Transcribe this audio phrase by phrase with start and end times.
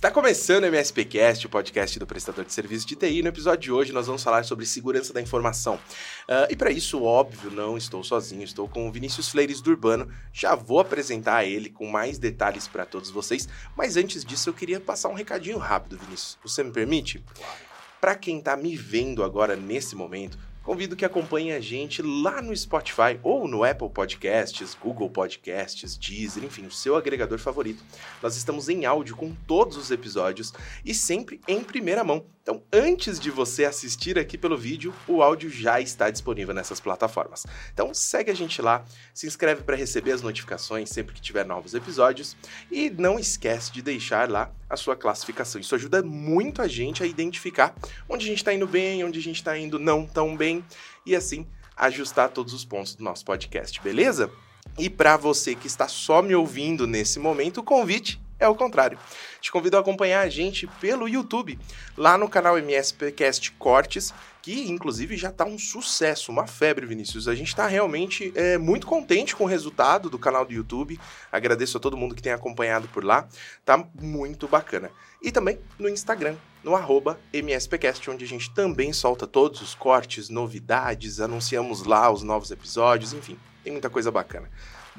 [0.00, 3.20] Está começando o MSPcast, o podcast do prestador de serviço de TI.
[3.20, 5.74] No episódio de hoje nós vamos falar sobre segurança da informação.
[5.74, 10.10] Uh, e para isso, óbvio, não estou sozinho, estou com o Vinícius Fleires do Urbano.
[10.32, 14.80] Já vou apresentar ele com mais detalhes para todos vocês, mas antes disso eu queria
[14.80, 16.38] passar um recadinho rápido, Vinícius.
[16.42, 17.22] Você me permite?
[17.34, 17.52] Claro.
[18.00, 20.38] Para quem está me vendo agora nesse momento,
[20.70, 26.44] Convido que acompanhe a gente lá no Spotify ou no Apple Podcasts, Google Podcasts, Deezer,
[26.44, 27.82] enfim, o seu agregador favorito.
[28.22, 30.52] Nós estamos em áudio com todos os episódios
[30.84, 32.24] e sempre em primeira mão.
[32.42, 37.44] Então, antes de você assistir aqui pelo vídeo, o áudio já está disponível nessas plataformas.
[37.72, 41.74] Então, segue a gente lá, se inscreve para receber as notificações sempre que tiver novos
[41.74, 42.36] episódios
[42.70, 45.60] e não esquece de deixar lá a sua classificação.
[45.60, 47.74] Isso ajuda muito a gente a identificar
[48.08, 50.59] onde a gente está indo bem, onde a gente está indo não tão bem
[51.04, 51.46] e assim
[51.76, 54.30] ajustar todos os pontos do nosso podcast, beleza?
[54.78, 58.98] E para você que está só me ouvindo nesse momento, o convite é o contrário.
[59.40, 61.58] Te convido a acompanhar a gente pelo YouTube,
[61.96, 67.28] lá no canal MSPcast Cortes, que inclusive já está um sucesso, uma febre, Vinícius.
[67.28, 70.98] A gente está realmente é, muito contente com o resultado do canal do YouTube.
[71.30, 73.28] Agradeço a todo mundo que tem acompanhado por lá.
[73.64, 74.90] Tá muito bacana.
[75.22, 80.28] E também no Instagram, no arroba MSPcast, onde a gente também solta todos os cortes,
[80.28, 84.48] novidades, anunciamos lá os novos episódios, enfim, tem muita coisa bacana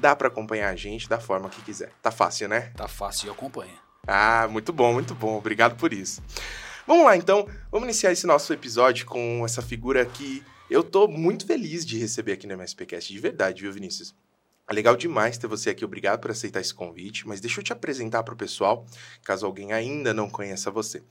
[0.02, 1.92] dá para acompanhar a gente da forma que quiser.
[2.02, 2.72] Tá fácil, né?
[2.76, 3.74] Tá fácil e acompanha.
[4.06, 5.38] Ah, muito bom, muito bom.
[5.38, 6.22] Obrigado por isso.
[6.86, 7.46] Vamos lá, então.
[7.70, 12.32] Vamos iniciar esse nosso episódio com essa figura que eu tô muito feliz de receber
[12.32, 14.14] aqui no MSPcast, de verdade, viu, Vinícius?
[14.68, 17.72] É legal demais ter você aqui, obrigado por aceitar esse convite, mas deixa eu te
[17.72, 18.86] apresentar para o pessoal,
[19.24, 21.02] caso alguém ainda não conheça você.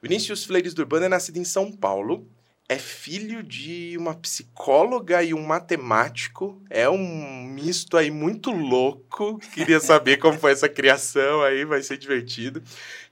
[0.00, 2.28] Vinícius Fleires do Urbano é nascido em São Paulo,
[2.68, 6.62] é filho de uma psicóloga e um matemático.
[6.70, 9.38] É um misto aí muito louco.
[9.52, 12.62] Queria saber como foi essa criação aí, vai ser divertido.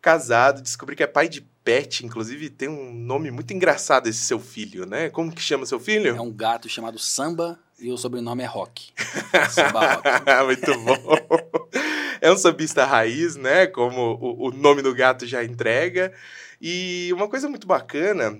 [0.00, 4.40] Casado, descobri que é pai de pet, inclusive tem um nome muito engraçado esse seu
[4.40, 5.10] filho, né?
[5.10, 6.16] Como que chama seu filho?
[6.16, 8.92] É um gato chamado Samba e o sobrenome é Rock.
[10.46, 11.16] Muito bom.
[12.20, 13.66] É um sambista raiz, né?
[13.66, 16.12] Como o, o nome do gato já entrega.
[16.60, 18.38] E uma coisa muito bacana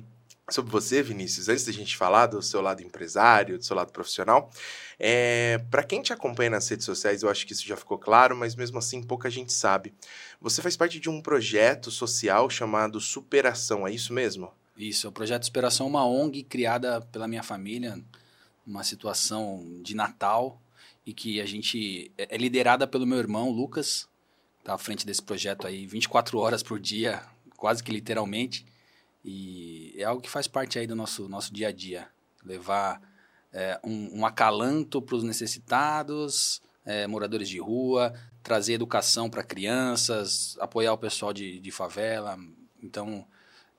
[0.50, 4.50] sobre você, Vinícius, antes da gente falar do seu lado empresário, do seu lado profissional,
[4.98, 8.36] é, para quem te acompanha nas redes sociais, eu acho que isso já ficou claro,
[8.36, 9.94] mas mesmo assim pouca gente sabe.
[10.40, 14.52] Você faz parte de um projeto social chamado Superação, é isso mesmo?
[14.76, 18.02] Isso, o Projeto Superação é uma ONG criada pela minha família,
[18.70, 20.60] uma situação de Natal,
[21.04, 24.08] e que a gente é, é liderada pelo meu irmão, Lucas,
[24.60, 27.22] está à frente desse projeto aí 24 horas por dia,
[27.56, 28.64] quase que literalmente.
[29.24, 32.08] E é algo que faz parte aí do nosso, nosso dia a dia.
[32.44, 33.02] Levar
[33.52, 40.56] é, um, um, acalanto para os necessitados, é, moradores de rua, trazer educação para crianças,
[40.60, 42.38] apoiar o pessoal de, de favela.
[42.82, 43.26] Então,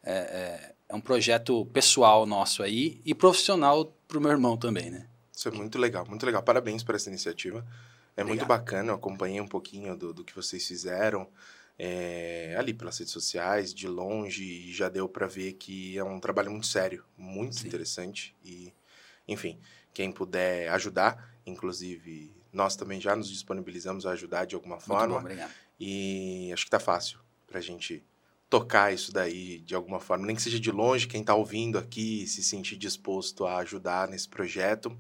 [0.03, 5.07] é, é, um projeto pessoal nosso aí e profissional para o meu irmão também, né?
[5.33, 6.43] Isso é muito legal, muito legal.
[6.43, 7.59] Parabéns por essa iniciativa.
[8.15, 8.27] É Obrigado.
[8.27, 11.27] muito bacana, eu acompanhei um pouquinho do, do que vocês fizeram
[11.79, 16.19] é, ali pelas redes sociais, de longe, e já deu para ver que é um
[16.19, 17.67] trabalho muito sério, muito Sim.
[17.67, 18.35] interessante.
[18.43, 18.71] E,
[19.27, 19.57] enfim,
[19.93, 25.07] quem puder ajudar, inclusive nós também já nos disponibilizamos a ajudar de alguma forma.
[25.07, 25.51] Muito bom, obrigado.
[25.79, 28.03] E acho que tá fácil para a gente
[28.51, 32.27] tocar isso daí de alguma forma, nem que seja de longe, quem está ouvindo aqui
[32.27, 34.95] se sentir disposto a ajudar nesse projeto.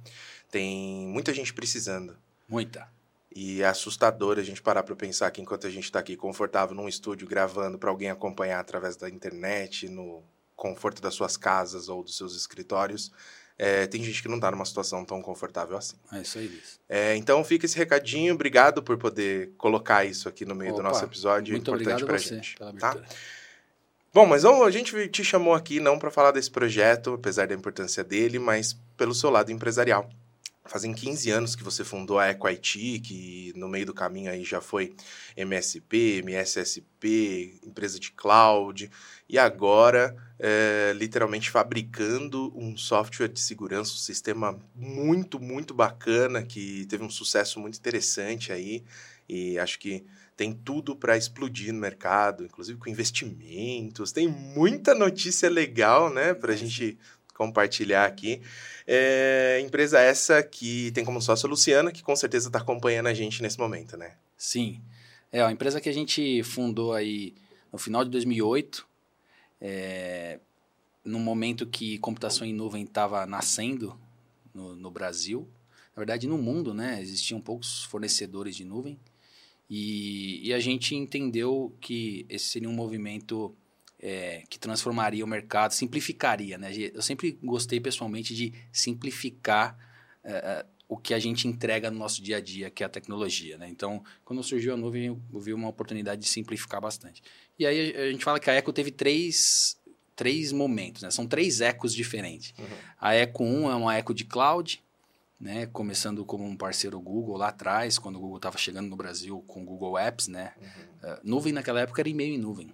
[0.49, 2.15] Tem muita gente precisando.
[2.47, 2.87] Muita.
[3.35, 6.73] E é assustador a gente parar para pensar que enquanto a gente está aqui confortável
[6.73, 10.23] num estúdio gravando para alguém acompanhar através da internet, no
[10.55, 13.11] conforto das suas casas ou dos seus escritórios,
[13.57, 15.97] é, tem gente que não está numa situação tão confortável assim.
[16.13, 16.61] É isso aí.
[16.87, 18.33] É, então fica esse recadinho.
[18.33, 21.51] Obrigado por poder colocar isso aqui no meio Opa, do nosso episódio.
[21.53, 22.55] Muito importante para a gente.
[22.79, 22.95] Tá?
[24.13, 28.03] Bom, mas a gente te chamou aqui não para falar desse projeto, apesar da importância
[28.03, 30.09] dele, mas pelo seu lado empresarial.
[30.65, 34.59] Fazem 15 anos que você fundou a EcoIT, que no meio do caminho aí já
[34.59, 34.93] foi
[35.37, 38.91] MSP, MSSP, empresa de cloud,
[39.29, 46.85] e agora é, literalmente fabricando um software de segurança, um sistema muito, muito bacana, que
[46.87, 48.83] teve um sucesso muito interessante aí,
[49.27, 50.05] e acho que
[50.35, 56.53] tem tudo para explodir no mercado, inclusive com investimentos, tem muita notícia legal, né, para
[56.53, 56.97] a gente
[57.35, 58.41] compartilhar aqui.
[58.85, 63.13] É, empresa essa que tem como sócio a Luciana, que com certeza está acompanhando a
[63.13, 64.13] gente nesse momento, né?
[64.37, 64.81] Sim.
[65.31, 67.33] É, a empresa que a gente fundou aí
[67.71, 68.85] no final de 2008,
[69.61, 70.39] é,
[71.03, 73.97] no momento que computação em nuvem estava nascendo
[74.53, 75.47] no, no, Brasil,
[75.95, 77.01] na verdade no mundo, né?
[77.01, 78.99] Existiam poucos fornecedores de nuvem
[79.73, 83.55] E, e a gente entendeu que esse seria um movimento
[83.97, 86.73] é, que transformaria o mercado, simplificaria, né?
[86.93, 89.77] Eu sempre gostei pessoalmente de simplificar
[90.25, 92.89] é, é, o que a gente entrega no nosso dia a dia, que é a
[92.89, 93.69] tecnologia, né?
[93.69, 97.23] Então, quando surgiu a nuvem, eu vi uma oportunidade de simplificar bastante.
[97.57, 99.79] E aí a gente fala que a Eco teve três,
[100.17, 101.11] três momentos, né?
[101.11, 102.53] São três ecos diferentes.
[102.59, 102.65] Uhum.
[102.99, 104.83] A Eco 1 é uma Eco de cloud,
[105.41, 105.65] né?
[105.65, 109.63] Começando como um parceiro Google lá atrás, quando o Google estava chegando no Brasil com
[109.63, 110.53] o Google Apps, né?
[110.61, 111.11] Uhum.
[111.11, 112.71] Uh, nuvem naquela época era e-mail em nuvem.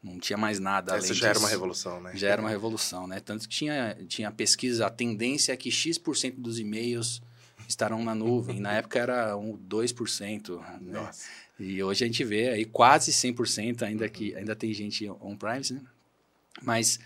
[0.00, 0.96] Não tinha mais nada.
[0.96, 1.26] Essa já disso.
[1.26, 2.12] era uma revolução, né?
[2.14, 3.18] Já era uma revolução, né?
[3.18, 7.20] Tanto que tinha, tinha pesquisa, a tendência é que X% dos e-mails
[7.68, 8.60] estarão na nuvem.
[8.60, 10.60] na época era um 2%.
[10.80, 11.00] Né?
[11.00, 11.28] Nossa.
[11.58, 15.82] E hoje a gente vê aí quase 100%, ainda que ainda tem gente on-premise, né?
[16.62, 16.98] Mas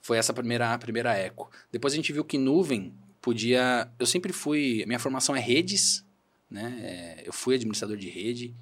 [0.00, 1.50] foi essa primeira, primeira eco.
[1.70, 2.94] Depois a gente viu que nuvem
[3.28, 3.90] podia...
[3.98, 4.84] Eu sempre fui...
[4.86, 6.04] Minha formação é redes,
[6.50, 6.78] né?
[6.80, 8.54] É, eu fui administrador de rede.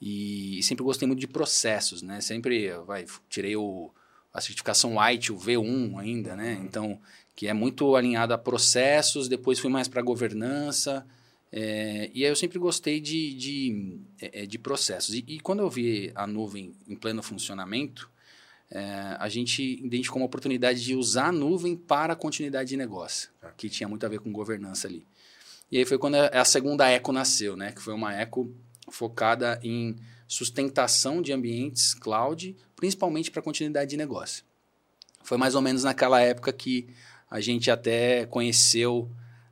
[0.00, 2.20] E sempre gostei muito de processos, né?
[2.20, 3.90] Sempre, vai, tirei o,
[4.32, 6.54] a certificação White, o V1 ainda, né?
[6.54, 6.64] Uhum.
[6.64, 7.00] Então,
[7.34, 11.04] que é muito alinhado a processos, depois fui mais para governança,
[11.50, 15.14] é, e aí eu sempre gostei de, de, é, é, de processos.
[15.14, 18.10] E, e, quando eu vi a nuvem em pleno funcionamento,
[18.70, 23.30] é, a gente identificou uma oportunidade de usar a nuvem para a continuidade de negócio,
[23.42, 23.48] é.
[23.56, 25.06] que tinha muito a ver com governança ali.
[25.70, 27.72] E aí foi quando a, a segunda eco nasceu, né?
[27.72, 28.52] Que foi uma eco
[28.90, 29.96] focada em
[30.28, 34.44] sustentação de ambientes cloud, principalmente para continuidade de negócio.
[35.22, 36.88] Foi mais ou menos naquela época que
[37.30, 39.10] a gente até conheceu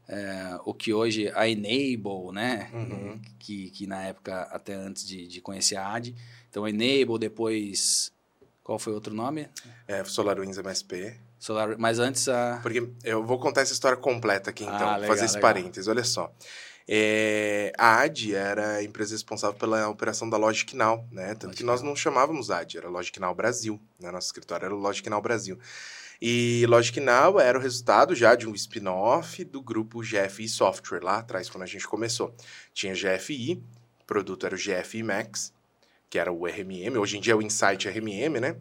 [0.08, 2.70] é, o que hoje a Enable, né?
[2.72, 3.20] Uhum.
[3.38, 6.14] Que, que na época, até antes de, de conhecer a AD.
[6.49, 8.12] Então, Enable, depois.
[8.64, 9.46] Qual foi o outro nome?
[9.87, 11.14] É, SolarWinds MSP.
[11.38, 12.58] Solar, mas antes a.
[12.62, 15.52] Porque eu vou contar essa história completa aqui, então, ah, legal, fazer esse legal.
[15.52, 15.87] parênteses.
[15.87, 16.32] Olha só.
[16.88, 21.28] É, a AD era a empresa responsável pela operação da Logic Now, né?
[21.28, 24.11] Tanto Logic que nós não chamávamos AD, era Logic Now Brasil, né?
[24.11, 25.58] Nosso escritório era o Logic Now Brasil.
[26.20, 31.19] E Logic Now era o resultado já de um spin-off do grupo GFI Software, lá
[31.19, 32.34] atrás, quando a gente começou.
[32.72, 33.62] Tinha GFI,
[34.00, 35.52] o produto era o GFI Max,
[36.14, 38.55] que era o RMM, hoje em dia é o Insight RMM, né?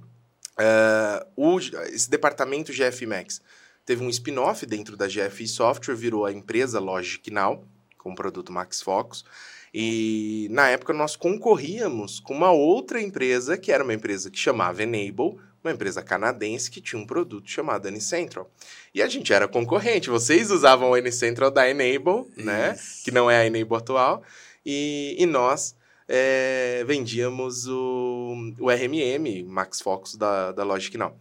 [0.57, 3.41] Uh, o, esse departamento GFI Max
[3.85, 7.63] teve um spin-off dentro da GFI Software, virou a empresa Logic Now,
[8.00, 9.23] com o produto Max Focus.
[9.71, 14.81] E na época nós concorríamos com uma outra empresa, que era uma empresa que chamava
[14.81, 18.49] Enable, uma empresa canadense que tinha um produto chamado Anycentral.
[18.95, 22.75] E a gente era concorrente, vocês usavam o Anycentral da Enable, né?
[23.03, 24.23] Que não é a Enable atual,
[24.65, 25.75] e, e nós
[26.07, 31.17] é, vendíamos o, o RMM, Max Focus da, da Logic Now.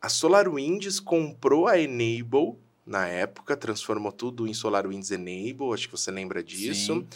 [0.00, 6.10] A SolarWinds comprou a Enable na época, transformou tudo em SolarWinds Enable, acho que você
[6.10, 6.94] lembra disso.
[6.94, 7.06] Sim.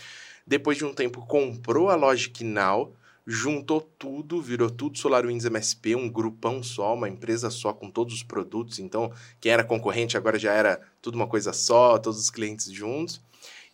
[0.46, 2.94] Depois de um tempo, comprou a Logic Now,
[3.26, 8.22] juntou tudo, virou tudo SolarWinds MSP, um grupão só, uma empresa só com todos os
[8.22, 8.78] produtos.
[8.78, 13.20] Então, quem era concorrente agora já era tudo uma coisa só, todos os clientes juntos.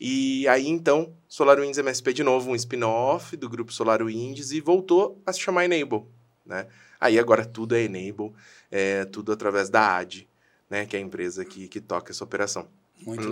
[0.06, 5.32] E aí, então, SolarWinds MSP de novo, um spin-off do grupo SolarWinds e voltou a
[5.32, 6.02] se chamar Enable,
[6.44, 6.66] né?
[7.00, 8.32] Aí agora tudo é Enable,
[8.70, 10.28] é, tudo através da AD
[10.68, 12.66] né, que é a empresa que, que toca essa operação.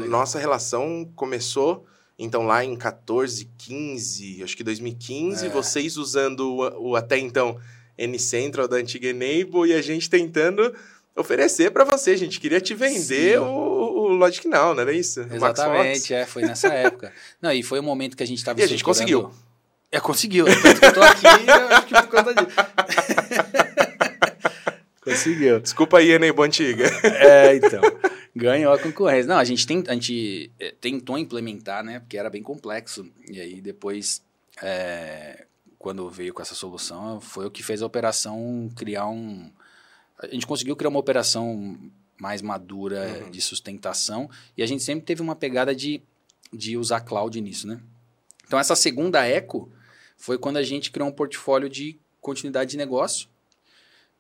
[0.09, 1.85] Nossa relação começou,
[2.19, 5.49] então, lá em 14, 15, acho que 2015, é.
[5.49, 7.59] vocês usando o, o até então
[7.99, 10.75] N-Central da antiga Enable e a gente tentando
[11.17, 12.13] oferecer para você.
[12.13, 15.21] A gente queria te vender o, o, Logic Now, não era isso?
[15.31, 17.13] Exatamente, é, foi nessa época.
[17.41, 19.33] Não, e foi o momento que a gente estava E a gente conseguiu.
[19.91, 20.47] É, conseguiu.
[20.47, 22.57] Que eu tô aqui, eu acho que por conta disso.
[25.03, 25.59] Conseguiu.
[25.59, 26.85] Desculpa aí, Enem Antiga.
[27.05, 27.81] É, então.
[28.35, 29.29] Ganhou a concorrência.
[29.29, 31.99] Não, a gente, tem, a gente eh, tentou implementar, né?
[31.99, 33.05] Porque era bem complexo.
[33.29, 34.23] E aí depois,
[34.63, 35.45] é,
[35.77, 39.51] quando veio com essa solução, foi o que fez a operação criar um.
[40.19, 41.77] A gente conseguiu criar uma operação
[42.23, 43.31] mais madura uhum.
[43.33, 44.31] de sustentação.
[44.57, 46.01] E a gente sempre teve uma pegada de,
[46.53, 47.81] de usar cloud nisso, né?
[48.47, 49.69] Então, essa segunda eco
[50.17, 53.29] foi quando a gente criou um portfólio de continuidade de negócio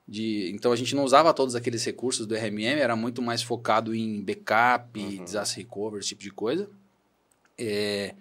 [0.06, 3.94] de, então a gente não usava todos aqueles recursos do RMM, era muito mais focado
[3.94, 5.24] em backup, uhum.
[5.24, 6.68] disaster recovery, esse tipo de coisa.
[7.56, 8.16] É,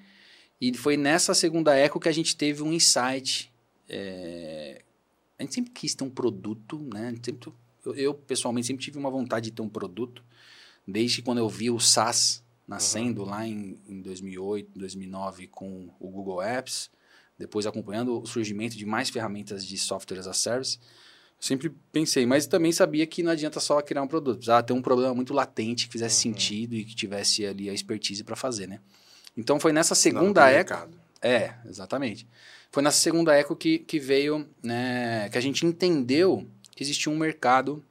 [0.59, 3.51] e foi nessa segunda eco que a gente teve um insight.
[3.89, 4.83] É,
[5.39, 7.15] a gente sempre quis ter um produto, né?
[7.23, 7.51] Sempre,
[7.85, 10.23] eu, eu, pessoalmente sempre tive uma vontade de ter um produto,
[10.87, 13.29] desde quando eu vi o SaaS nascendo uhum.
[13.29, 16.89] lá em, em 2008, 2009 com o Google Apps,
[17.37, 20.79] depois acompanhando o surgimento de mais ferramentas de software as a service
[21.41, 24.37] sempre pensei, mas também sabia que não adianta só criar um produto.
[24.37, 26.33] Precisava ter um problema muito latente que fizesse uhum.
[26.35, 28.79] sentido e que tivesse ali a expertise para fazer, né?
[29.35, 30.87] Então foi nessa segunda eco.
[31.19, 32.27] É, exatamente.
[32.71, 36.47] Foi nessa segunda eco que, que veio, né, que a gente entendeu
[36.79, 37.83] existia um mercado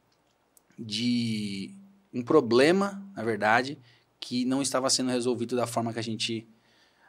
[0.79, 1.75] de
[2.13, 3.79] um problema, na verdade,
[4.19, 6.47] que não estava sendo resolvido da forma que a gente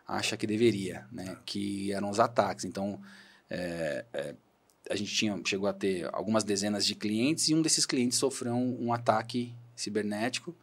[0.08, 1.38] acha que deveria, né?
[1.46, 2.66] Que eram os ataques.
[2.66, 3.01] Então,
[3.50, 4.36] é, é,
[4.90, 8.54] a gente tinha, chegou a ter algumas dezenas de clientes e um desses clientes sofreu
[8.54, 10.56] um, um ataque cibernético.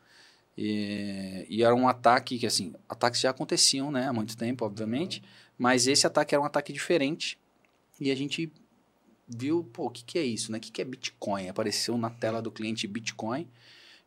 [0.56, 4.08] E, e, era um ataque que, assim, ataques já aconteciam, né?
[4.08, 5.22] Há muito tempo, obviamente.
[5.56, 7.38] Mas esse ataque era um ataque diferente.
[8.00, 8.52] E a gente
[9.28, 10.58] viu, pô, o que, que é isso, né?
[10.58, 11.48] O que, que é Bitcoin?
[11.48, 13.46] Apareceu na tela do cliente Bitcoin.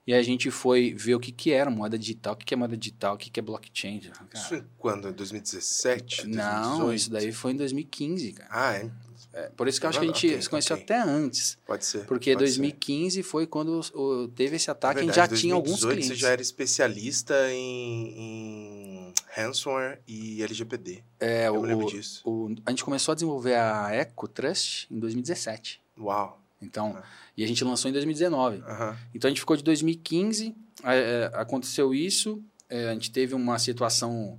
[0.05, 2.57] E a gente foi ver o que, que era moeda digital, o que, que é
[2.57, 3.99] moeda digital, o que, que é blockchain.
[3.99, 4.27] Cara.
[4.33, 5.07] Isso em quando?
[5.09, 6.23] Em 2017?
[6.23, 6.35] 2018?
[6.35, 8.49] Não, isso daí foi em 2015, cara.
[8.51, 8.91] Ah, é?
[9.33, 10.83] É, por isso que eu acho que a gente okay, se conheceu okay.
[10.83, 11.57] até antes.
[11.65, 12.05] Pode ser.
[12.05, 13.23] Porque pode 2015 ser.
[13.23, 16.07] foi quando o, teve esse ataque, é a gente já tinha alguns clientes.
[16.07, 21.03] você já era especialista em, em ransomware e LGPD.
[21.19, 22.21] É, eu o, lembro disso.
[22.25, 25.81] O, a gente começou a desenvolver a Eco Trust em 2017.
[25.97, 26.41] Uau.
[26.61, 27.03] Então, ah.
[27.35, 28.57] e a gente lançou em 2019.
[28.57, 28.97] Uh -huh.
[29.15, 34.38] Então a gente ficou de 2015, é, aconteceu isso, é, a gente teve uma situação.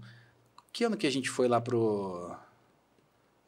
[0.72, 2.34] Que ano que a gente foi lá pro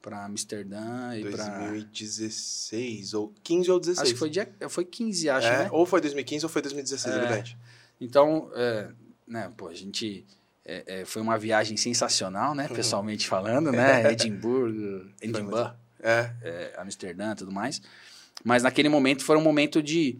[0.04, 4.02] para Amsterdã e para 2016 ou 15 ou 16.
[4.02, 5.68] Acho que foi dia, foi 15, acho, é, né?
[5.72, 7.58] Ou foi 2015 ou foi 2016, é, é verdade.
[7.98, 8.88] Então, é,
[9.26, 10.26] né, pô, a gente
[10.62, 16.74] é, é, foi uma viagem sensacional, né, pessoalmente falando, né, Edimburgo, Edimburgo, é.
[16.76, 17.80] Amsterdã, tudo mais.
[18.44, 20.18] Mas naquele momento foi um momento de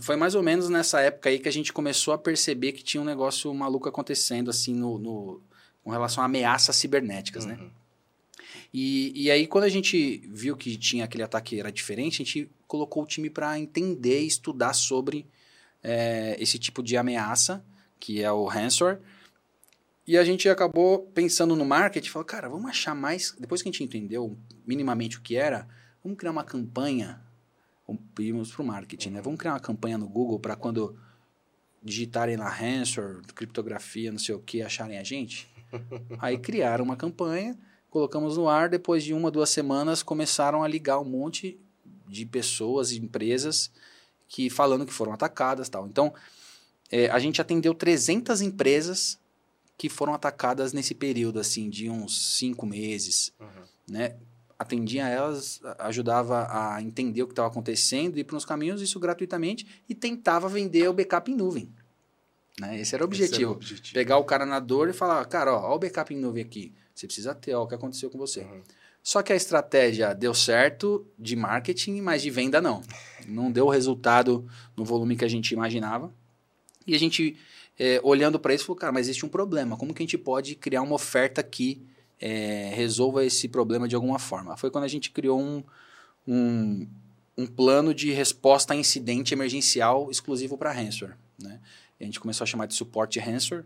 [0.00, 3.02] foi mais ou menos nessa época aí que a gente começou a perceber que tinha
[3.02, 5.42] um negócio maluco acontecendo assim no, no
[5.84, 7.58] com relação a ameaças cibernéticas, né?
[8.72, 12.50] E, e aí, quando a gente viu que tinha aquele ataque era diferente, a gente
[12.66, 15.26] colocou o time para entender e estudar sobre
[15.82, 17.64] é, esse tipo de ameaça,
[17.98, 19.00] que é o ransomware.
[20.06, 23.34] E a gente acabou pensando no marketing, falou, cara, vamos achar mais.
[23.38, 25.68] Depois que a gente entendeu minimamente o que era,
[26.02, 27.20] vamos criar uma campanha.
[28.14, 29.20] Pedimos para o marketing, né?
[29.20, 30.96] Vamos criar uma campanha no Google para quando
[31.82, 35.48] digitarem lá ransomware, criptografia, não sei o que, acharem a gente.
[36.20, 37.58] Aí criaram uma campanha
[37.90, 41.58] colocamos no ar, depois de uma, duas semanas, começaram a ligar um monte
[42.08, 43.70] de pessoas, empresas,
[44.28, 45.86] que falando que foram atacadas tal.
[45.86, 46.14] Então,
[46.90, 49.18] é, a gente atendeu 300 empresas
[49.76, 53.46] que foram atacadas nesse período, assim, de uns cinco meses, uhum.
[53.88, 54.16] né?
[54.58, 59.66] Atendia elas, ajudava a entender o que estava acontecendo, ir para os caminhos, isso gratuitamente,
[59.88, 61.72] e tentava vender o backup em nuvem.
[62.60, 62.78] Né?
[62.78, 63.42] Esse era o objetivo.
[63.42, 63.94] Era o objetivo.
[63.94, 66.74] Pegar o cara na dor e falar, cara, ó, ó o backup em nuvem aqui.
[67.00, 68.40] Você precisa ter ó, o que aconteceu com você.
[68.40, 68.60] Uhum.
[69.02, 72.82] Só que a estratégia deu certo de marketing, mas de venda não.
[73.26, 76.12] Não deu o resultado no volume que a gente imaginava.
[76.86, 77.38] E a gente,
[77.78, 79.78] é, olhando para isso, falou, cara, mas existe um problema.
[79.78, 81.82] Como que a gente pode criar uma oferta que
[82.20, 84.54] é, resolva esse problema de alguma forma?
[84.58, 85.64] Foi quando a gente criou um,
[86.28, 86.86] um,
[87.34, 91.16] um plano de resposta a incidente emergencial exclusivo para ransomware.
[91.38, 91.58] Né?
[91.98, 93.64] a gente começou a chamar de suporte ransomware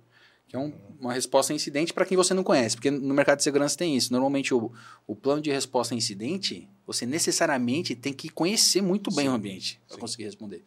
[0.54, 3.38] que é um, uma resposta a incidente para quem você não conhece, porque no mercado
[3.38, 4.12] de segurança tem isso.
[4.12, 4.70] Normalmente o,
[5.04, 9.34] o plano de resposta a incidente, você necessariamente tem que conhecer muito bem sim, o
[9.34, 10.64] ambiente para conseguir responder.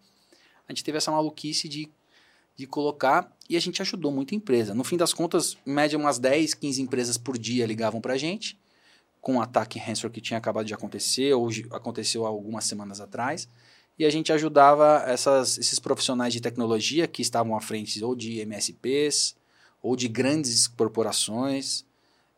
[0.68, 1.90] A gente teve essa maluquice de,
[2.54, 4.76] de colocar e a gente ajudou muita empresa.
[4.76, 8.18] No fim das contas, em média umas 10, 15 empresas por dia ligavam para a
[8.18, 8.60] gente
[9.22, 13.48] com um ataque ransomware que tinha acabado de acontecer ou aconteceu algumas semanas atrás.
[13.98, 18.42] E a gente ajudava essas, esses profissionais de tecnologia que estavam à frente ou de
[18.46, 19.36] MSPs,
[19.82, 21.86] ou de grandes corporações,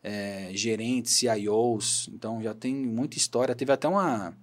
[0.02, 2.08] é, gerentes, CIOs.
[2.12, 3.54] Então já tem muita história.
[3.54, 4.36] Teve até uma,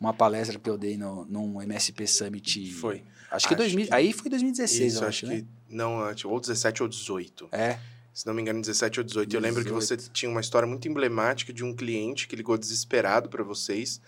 [0.00, 2.72] uma palestra que eu dei no, num MSP Summit.
[2.72, 3.04] Foi.
[3.30, 5.42] Acho que, acho 2000, que aí foi 2016, isso, eu acho, acho, que.
[5.42, 5.48] né?
[5.68, 7.48] Não, ou 17 ou 18.
[7.52, 7.78] É.
[8.14, 9.28] Se não me engano, 17 ou 18.
[9.28, 9.34] 18.
[9.34, 13.28] Eu lembro que você tinha uma história muito emblemática de um cliente que ligou desesperado
[13.28, 14.00] para vocês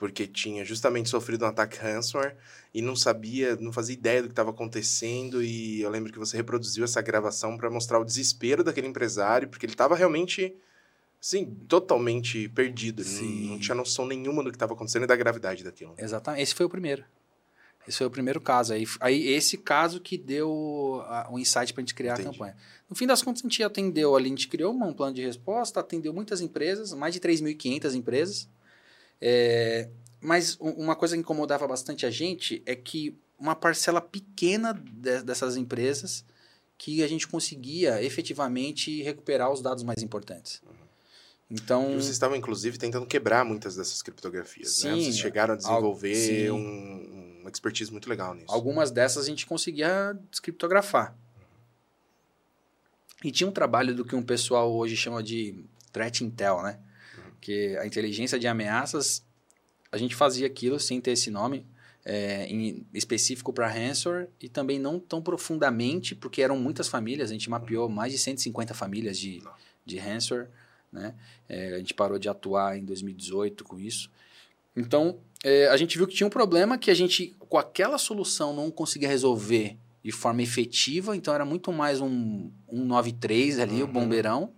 [0.00, 2.34] porque tinha justamente sofrido um ataque ransomware
[2.72, 6.38] e não sabia, não fazia ideia do que estava acontecendo e eu lembro que você
[6.38, 10.56] reproduziu essa gravação para mostrar o desespero daquele empresário, porque ele estava realmente
[11.22, 15.62] assim, totalmente perdido, não, não, tinha noção nenhuma do que estava acontecendo e da gravidade
[15.62, 15.92] daquilo.
[15.98, 17.04] Exatamente, esse foi o primeiro.
[17.86, 18.72] Esse foi o primeiro caso.
[18.72, 22.28] Aí, aí esse caso que deu o um insight para a gente criar Entendi.
[22.28, 22.56] a campanha.
[22.88, 25.80] No fim das contas, a gente atendeu ali, a gente criou um plano de resposta,
[25.80, 28.48] atendeu muitas empresas, mais de 3.500 empresas.
[29.20, 29.88] É,
[30.20, 35.56] mas uma coisa que incomodava bastante a gente é que uma parcela pequena de, dessas
[35.56, 36.24] empresas
[36.76, 40.62] que a gente conseguia efetivamente recuperar os dados mais importantes.
[40.66, 40.74] Uhum.
[41.50, 44.94] Então, e vocês estavam inclusive tentando quebrar muitas dessas criptografias, sim, né?
[44.94, 46.56] Vocês chegaram a desenvolver al...
[46.56, 48.46] um, uma expertise muito legal nisso.
[48.48, 51.10] Algumas dessas a gente conseguia descriptografar.
[51.10, 51.48] Uhum.
[53.24, 56.78] E tinha um trabalho do que um pessoal hoje chama de threat intel, né?
[57.40, 59.24] Que a inteligência de ameaças,
[59.90, 61.66] a gente fazia aquilo sem ter esse nome
[62.04, 67.32] é, em específico para Hansor e também não tão profundamente, porque eram muitas famílias, a
[67.32, 69.42] gente mapeou mais de 150 famílias de,
[69.84, 70.48] de Hansor,
[70.92, 71.14] né?
[71.48, 74.10] É, a gente parou de atuar em 2018 com isso.
[74.76, 78.54] Então, é, a gente viu que tinha um problema que a gente, com aquela solução,
[78.54, 83.88] não conseguia resolver de forma efetiva, então era muito mais um, um 93 ali, uhum.
[83.88, 84.52] o bombeirão.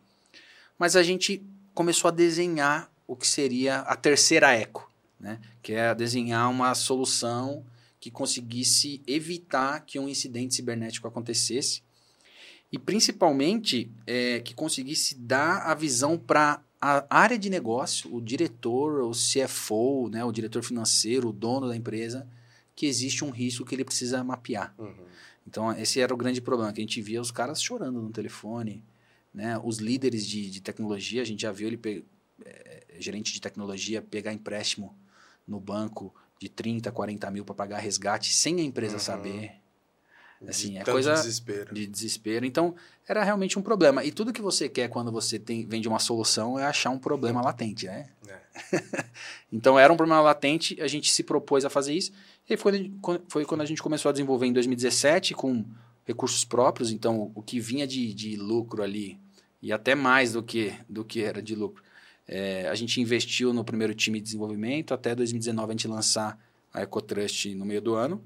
[0.79, 1.43] Mas a gente
[1.75, 5.41] começou a desenhar o que seria a terceira eco, né?
[5.63, 7.65] que é desenhar uma solução
[8.01, 11.83] que conseguisse evitar que um incidente cibernético acontecesse
[12.73, 19.03] e principalmente é, que conseguisse dar a visão para a área de negócio, o diretor,
[19.03, 22.27] o CFO, né, o diretor financeiro, o dono da empresa,
[22.75, 24.75] que existe um risco que ele precisa mapear.
[24.77, 24.93] Uhum.
[25.47, 28.83] Então, esse era o grande problema, que a gente via os caras chorando no telefone,
[29.33, 29.61] né?
[29.63, 32.05] Os líderes de, de tecnologia, a gente já viu ele, pe...
[32.45, 34.97] é, gerente de tecnologia, pegar empréstimo
[35.47, 39.01] no banco de 30, 40 mil para pagar resgate sem a empresa uhum.
[39.01, 39.63] saber.
[40.47, 41.73] Assim, de é coisa desespero.
[41.73, 42.45] de desespero.
[42.45, 42.75] Então,
[43.07, 44.05] era realmente um problema.
[44.05, 47.41] E tudo que você quer quando você tem, vende uma solução é achar um problema
[47.41, 48.09] latente, né?
[48.27, 49.05] É.
[49.53, 52.13] então, era um problema latente, a gente se propôs a fazer isso.
[52.49, 52.93] E foi,
[53.29, 55.65] foi quando a gente começou a desenvolver em 2017 com
[56.05, 56.91] recursos próprios.
[56.91, 59.19] Então, o que vinha de, de lucro ali,
[59.61, 61.83] e até mais do que, do que era de lucro,
[62.27, 64.95] é, a gente investiu no primeiro time de desenvolvimento.
[64.95, 66.39] Até 2019 a gente lançar
[66.73, 68.23] a EcoTrust no meio do ano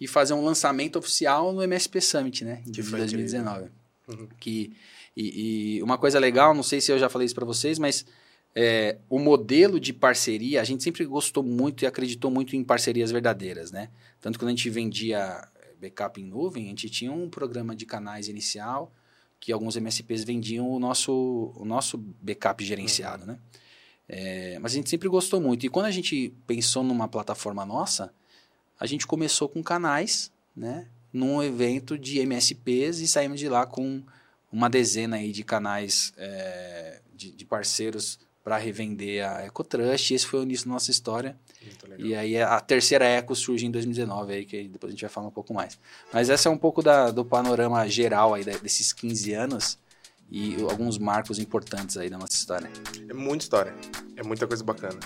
[0.00, 2.62] e fazer um lançamento oficial no MSP Summit, né?
[2.66, 3.70] De 2019.
[4.08, 4.28] Uhum.
[4.38, 4.72] Que,
[5.16, 8.06] e, e, uma coisa legal, não sei se eu já falei isso para vocês, mas
[8.54, 13.10] é, o modelo de parceria, a gente sempre gostou muito e acreditou muito em parcerias
[13.10, 13.90] verdadeiras, né?
[14.20, 15.46] Tanto que quando a gente vendia
[15.80, 18.92] backup em nuvem, a gente tinha um programa de canais inicial
[19.40, 23.28] que alguns MSPs vendiam o nosso, o nosso backup gerenciado, uhum.
[23.28, 23.38] né?
[24.12, 25.64] É, mas a gente sempre gostou muito.
[25.64, 28.12] E quando a gente pensou numa plataforma nossa,
[28.78, 30.88] a gente começou com canais, né?
[31.12, 34.02] Num evento de MSPs e saímos de lá com
[34.50, 40.12] uma dezena aí de canais é, de, de, parceiros para revender a EcoTrust.
[40.12, 41.36] Esse foi o início da nossa história.
[41.98, 45.28] E aí a terceira Eco surge em 2019, aí, que depois a gente vai falar
[45.28, 45.78] um pouco mais.
[46.12, 49.78] Mas essa é um pouco da, do panorama geral aí desses 15 anos
[50.30, 52.70] e alguns marcos importantes aí da nossa história.
[53.08, 53.74] É muita história,
[54.16, 55.00] é muita coisa bacana.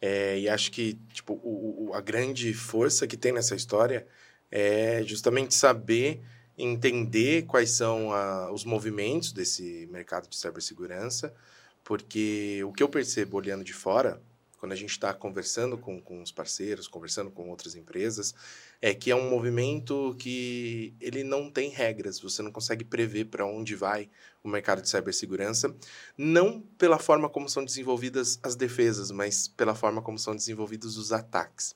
[0.00, 4.06] É, e acho que tipo, o, o, a grande força que tem nessa história
[4.50, 6.22] é justamente saber
[6.62, 11.34] entender quais são a, os movimentos desse mercado de cibersegurança,
[11.82, 14.20] porque o que eu percebo olhando de fora,
[14.58, 18.34] quando a gente está conversando com, com os parceiros, conversando com outras empresas,
[18.80, 23.46] é que é um movimento que ele não tem regras, você não consegue prever para
[23.46, 24.10] onde vai
[24.44, 25.74] o mercado de cibersegurança,
[26.16, 31.10] não pela forma como são desenvolvidas as defesas, mas pela forma como são desenvolvidos os
[31.10, 31.74] ataques.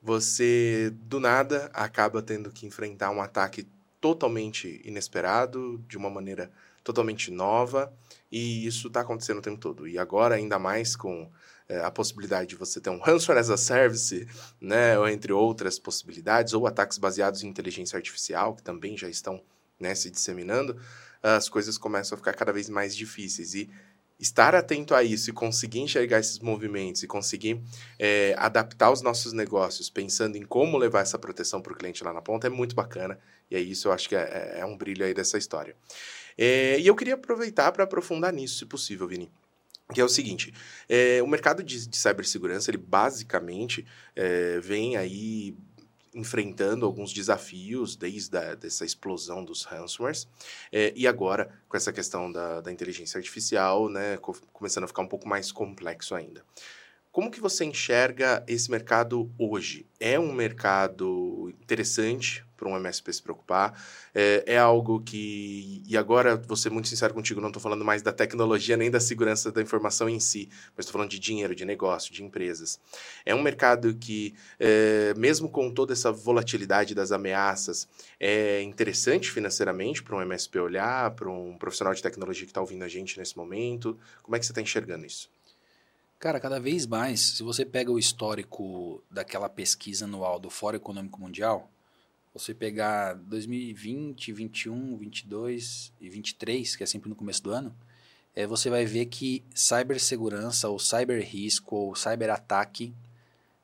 [0.00, 3.66] Você, do nada, acaba tendo que enfrentar um ataque
[4.02, 6.50] totalmente inesperado, de uma maneira
[6.82, 7.90] totalmente nova,
[8.30, 9.86] e isso está acontecendo o tempo todo.
[9.86, 11.30] E agora, ainda mais com
[11.68, 14.26] é, a possibilidade de você ter um ransomware as a service,
[14.60, 19.40] né, ou entre outras possibilidades, ou ataques baseados em inteligência artificial, que também já estão
[19.78, 20.76] né, se disseminando,
[21.22, 23.54] as coisas começam a ficar cada vez mais difíceis.
[23.54, 23.70] E
[24.22, 27.60] estar atento a isso e conseguir enxergar esses movimentos e conseguir
[27.98, 32.12] é, adaptar os nossos negócios pensando em como levar essa proteção para o cliente lá
[32.12, 33.18] na ponta é muito bacana.
[33.50, 35.74] E é isso eu acho que é, é, é um brilho aí dessa história.
[36.38, 39.28] É, e eu queria aproveitar para aprofundar nisso, se possível, Vini
[39.92, 40.54] que é o seguinte,
[40.88, 43.84] é, o mercado de, de cibersegurança, ele basicamente
[44.16, 45.54] é, vem aí
[46.14, 50.28] enfrentando alguns desafios desde a, dessa explosão dos ransomwares
[50.70, 54.18] é, e agora com essa questão da, da inteligência artificial, né,
[54.52, 56.44] começando a ficar um pouco mais complexo ainda.
[57.10, 59.86] Como que você enxerga esse mercado hoje?
[60.00, 63.82] É um mercado interessante para um MSP se preocupar?
[64.14, 65.82] É, é, algo que.
[65.84, 69.00] E agora, vou ser muito sincero contigo, não estou falando mais da tecnologia nem da
[69.00, 72.78] segurança da informação em si, mas estou falando de dinheiro, de negócio, de empresas.
[73.26, 77.88] É um mercado que, é, mesmo com toda essa volatilidade das ameaças,
[78.20, 82.84] é interessante financeiramente para um MSP olhar, para um profissional de tecnologia que está ouvindo
[82.84, 83.98] a gente nesse momento.
[84.22, 85.28] Como é que você está enxergando isso?
[86.22, 91.20] Cara, cada vez mais, se você pega o histórico daquela pesquisa anual do Fórum Econômico
[91.20, 91.68] Mundial,
[92.34, 97.74] você pegar 2020, 21, 22 e 23, que é sempre no começo do ano,
[98.34, 102.94] é, você vai ver que cibersegurança ou cyberrisco ou cyberataque,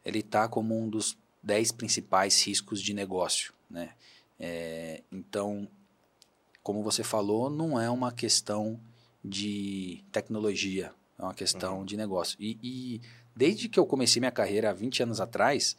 [0.04, 3.94] ele está como um dos 10 principais riscos de negócio, né?
[4.38, 5.66] É, então,
[6.62, 8.78] como você falou, não é uma questão
[9.24, 11.84] de tecnologia, é uma questão uhum.
[11.84, 12.36] de negócio.
[12.38, 13.00] E, e,
[13.34, 15.76] desde que eu comecei minha carreira há 20 anos atrás,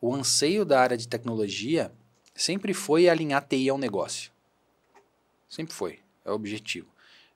[0.00, 1.92] o anseio da área de tecnologia
[2.38, 4.30] sempre foi alinhar TI ao negócio.
[5.48, 6.86] Sempre foi, é o objetivo.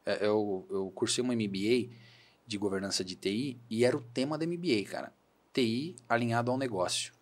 [0.07, 1.91] É, eu, eu cursei uma MBA
[2.47, 5.13] de governança de TI e era o tema da MBA, cara.
[5.53, 7.13] TI alinhado ao negócio.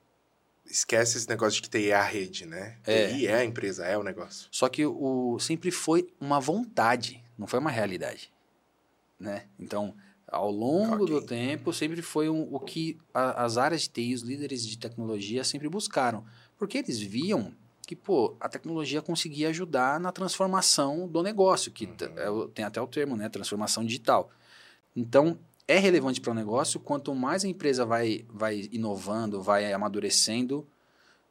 [0.67, 2.79] Esquece esse negócio de que TI é a rede, né?
[2.85, 3.09] É.
[3.09, 4.47] TI é a empresa, é o negócio.
[4.51, 8.31] Só que o sempre foi uma vontade, não foi uma realidade,
[9.19, 9.47] né?
[9.59, 9.95] Então,
[10.29, 11.15] ao longo okay.
[11.15, 14.79] do tempo, sempre foi um, o que a, as áreas de TI, os líderes de
[14.79, 16.25] tecnologia sempre buscaram.
[16.59, 17.55] Porque eles viam
[17.91, 22.45] que, pô, a tecnologia conseguia ajudar na transformação do negócio, que uhum.
[22.47, 23.29] é, tem até o termo, né?
[23.29, 24.31] Transformação digital.
[24.95, 30.65] Então, é relevante para o negócio, quanto mais a empresa vai, vai inovando, vai amadurecendo,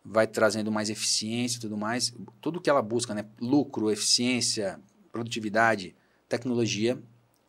[0.03, 3.23] vai trazendo mais eficiência e tudo mais, tudo que ela busca, né?
[3.39, 4.81] lucro, eficiência,
[5.13, 5.95] produtividade,
[6.27, 7.01] tecnologia,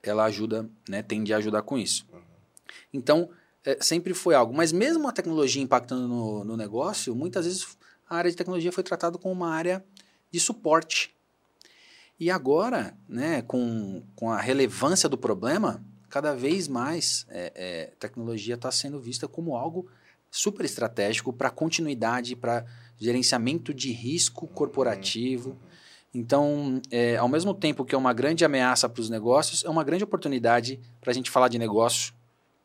[0.05, 1.03] ela ajuda, né?
[1.03, 2.07] tende a ajudar com isso.
[2.13, 2.21] Uhum.
[2.95, 3.29] Então,
[3.65, 4.55] é, sempre foi algo.
[4.55, 7.77] Mas mesmo a tecnologia impactando no, no negócio, muitas vezes
[8.11, 9.85] a área de tecnologia foi tratada como uma área
[10.33, 11.15] de suporte.
[12.19, 18.57] E agora, né, com, com a relevância do problema, cada vez mais é, é, tecnologia
[18.57, 19.89] está sendo vista como algo
[20.31, 22.67] super estratégico para continuidade, para
[22.99, 25.57] gerenciamento de risco corporativo.
[26.13, 29.85] Então, é, ao mesmo tempo que é uma grande ameaça para os negócios, é uma
[29.85, 32.13] grande oportunidade para a gente falar de negócio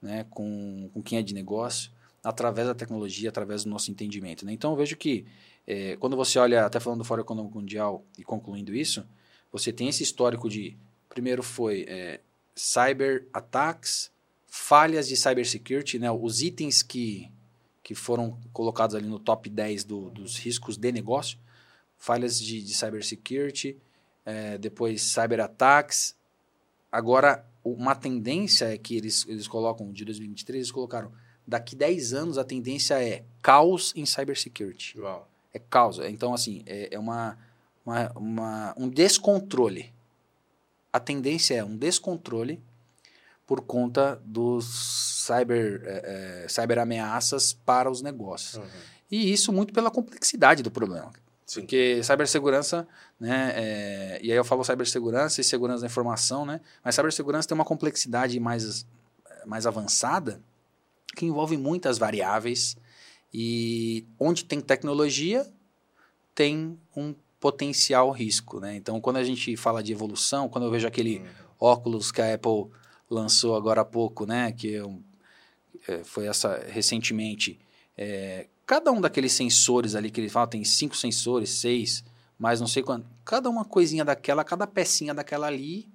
[0.02, 1.92] né, com, com quem é de negócio,
[2.26, 4.46] através da tecnologia, através do nosso entendimento.
[4.46, 4.52] Né?
[4.52, 5.26] Então, eu vejo que
[5.68, 9.06] é, quando você olha, até falando do Fórum Econômico Mundial e concluindo isso,
[9.52, 10.76] você tem esse histórico de,
[11.08, 12.20] primeiro foi é,
[12.56, 14.12] cyber attacks,
[14.48, 17.32] falhas de cybersecurity, né, os itens que,
[17.84, 21.38] que foram colocados ali no top 10 do, dos riscos de negócio,
[21.98, 23.78] falhas de, de cybersecurity,
[24.26, 26.16] é, depois cyber attacks.
[26.92, 31.12] Agora, uma tendência é que eles, eles colocam, de 2023, eles colocaram,
[31.48, 35.00] daqui 10 anos a tendência é caos em cybersecurity.
[35.00, 35.28] Uau.
[35.54, 36.00] É caos.
[36.00, 37.38] Então, assim, é, é uma,
[37.86, 39.96] uma, uma, um descontrole
[40.96, 42.64] a tendência é um descontrole
[43.46, 48.56] por conta dos cyber, é, é, cyber ameaças para os negócios.
[48.56, 48.64] Uhum.
[49.12, 51.12] E isso muito pela complexidade do problema.
[51.46, 51.62] Sim.
[51.62, 52.88] Porque cibersegurança,
[53.20, 57.56] né, é, e aí eu falo cibersegurança e segurança da informação, né, mas cibersegurança tem
[57.56, 58.88] uma complexidade mais,
[59.46, 60.42] mais avançada
[61.16, 62.76] que envolve muitas variáveis
[63.34, 65.46] e onde tem tecnologia,
[66.34, 68.76] tem um potencial risco, né?
[68.76, 71.26] Então, quando a gente fala de evolução, quando eu vejo aquele uhum.
[71.60, 72.68] óculos que a Apple
[73.10, 74.52] lançou agora há pouco, né?
[74.52, 74.78] Que
[75.88, 77.60] é, foi essa recentemente,
[77.98, 82.04] é, cada um daqueles sensores ali que ele fala tem cinco sensores, seis,
[82.38, 85.88] mais não sei quanto, cada uma coisinha daquela, cada pecinha daquela ali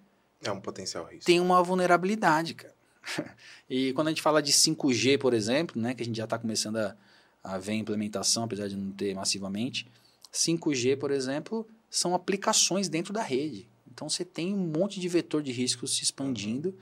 [0.43, 1.25] é um potencial risco.
[1.25, 2.75] Tem uma vulnerabilidade, cara.
[3.69, 6.39] e quando a gente fala de 5G, por exemplo, né, que a gente já está
[6.39, 6.97] começando a,
[7.43, 9.87] a ver a implementação, apesar de não ter massivamente,
[10.33, 13.69] 5G, por exemplo, são aplicações dentro da rede.
[13.91, 16.77] Então você tem um monte de vetor de riscos se expandindo.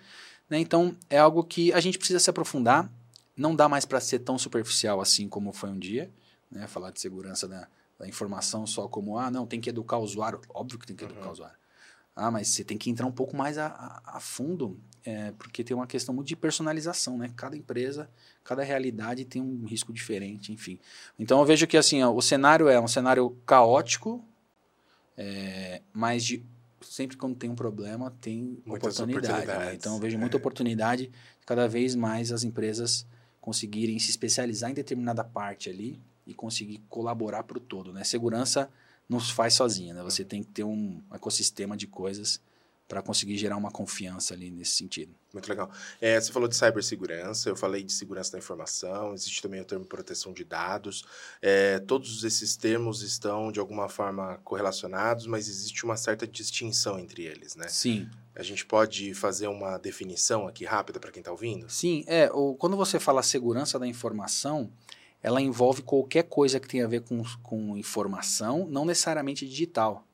[0.48, 0.58] Né?
[0.58, 2.90] Então é algo que a gente precisa se aprofundar.
[3.36, 6.10] Não dá mais para ser tão superficial assim como foi um dia.
[6.50, 6.66] Né?
[6.66, 7.66] Falar de segurança da,
[7.98, 10.40] da, informação só como, ah, não, tem que educar o usuário.
[10.50, 11.28] Óbvio que tem que educar uhum.
[11.28, 11.56] o usuário.
[12.14, 15.64] Ah, mas você tem que entrar um pouco mais a, a, a fundo, é, porque
[15.64, 17.32] tem uma questão muito de personalização, né?
[17.34, 18.10] Cada empresa,
[18.44, 20.78] cada realidade tem um risco diferente, enfim.
[21.18, 24.22] Então eu vejo que assim, ó, o cenário é um cenário caótico,
[25.16, 26.44] é, mas de,
[26.82, 29.46] sempre quando tem um problema tem Muitas oportunidade.
[29.46, 29.74] Né?
[29.74, 30.20] Então eu vejo é.
[30.20, 33.06] muita oportunidade de cada vez mais as empresas
[33.40, 38.04] conseguirem se especializar em determinada parte ali e conseguir colaborar para o todo, né?
[38.04, 38.68] Segurança
[39.08, 40.02] não se faz sozinha, né?
[40.02, 42.42] Você tem que ter um ecossistema de coisas
[42.88, 45.14] para conseguir gerar uma confiança ali nesse sentido.
[45.32, 45.70] Muito legal.
[46.00, 49.84] É, você falou de cibersegurança, eu falei de segurança da informação, existe também o termo
[49.84, 51.04] proteção de dados.
[51.42, 57.24] É, todos esses termos estão, de alguma forma, correlacionados, mas existe uma certa distinção entre
[57.24, 57.68] eles, né?
[57.68, 58.08] Sim.
[58.34, 61.68] A gente pode fazer uma definição aqui rápida para quem está ouvindo?
[61.68, 62.30] Sim, é.
[62.58, 64.72] Quando você fala segurança da informação,
[65.22, 70.07] ela envolve qualquer coisa que tenha a ver com, com informação, não necessariamente digital.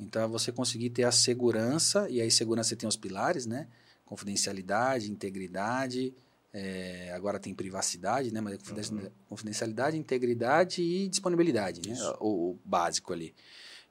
[0.00, 3.68] Então, é você conseguir ter a segurança, e aí segurança tem os pilares, né?
[4.04, 6.14] Confidencialidade, integridade,
[6.52, 8.40] é, agora tem privacidade, né?
[8.40, 9.10] Mas é uhum.
[9.28, 11.96] confidencialidade, integridade e disponibilidade, né?
[12.18, 13.34] O, o, básico ali.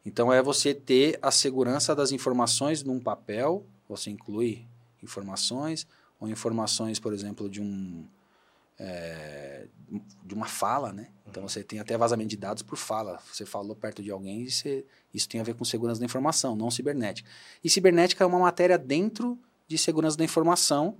[0.06, 4.65] Então, é você ter a segurança das informações num papel, você inclui
[5.04, 5.88] informações,
[6.19, 8.06] ou informações, por exemplo, de um
[8.79, 9.67] é,
[10.23, 11.09] de uma fala, né?
[11.27, 13.19] Então você tem até vazamento de dados por fala.
[13.31, 16.55] Você falou perto de alguém e você, isso tem a ver com segurança da informação,
[16.55, 17.29] não cibernética.
[17.63, 19.37] E cibernética é uma matéria dentro
[19.67, 20.97] de segurança da informação,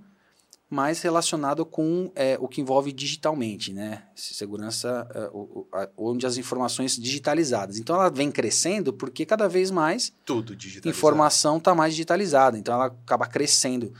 [0.68, 4.04] mais relacionado com é, o que envolve digitalmente, né?
[4.14, 7.78] Segurança é, o, a, onde as informações digitalizadas.
[7.78, 10.96] Então ela vem crescendo porque cada vez mais tudo digitalizado.
[10.96, 12.56] informação está mais digitalizada.
[12.56, 13.92] Então ela acaba crescendo.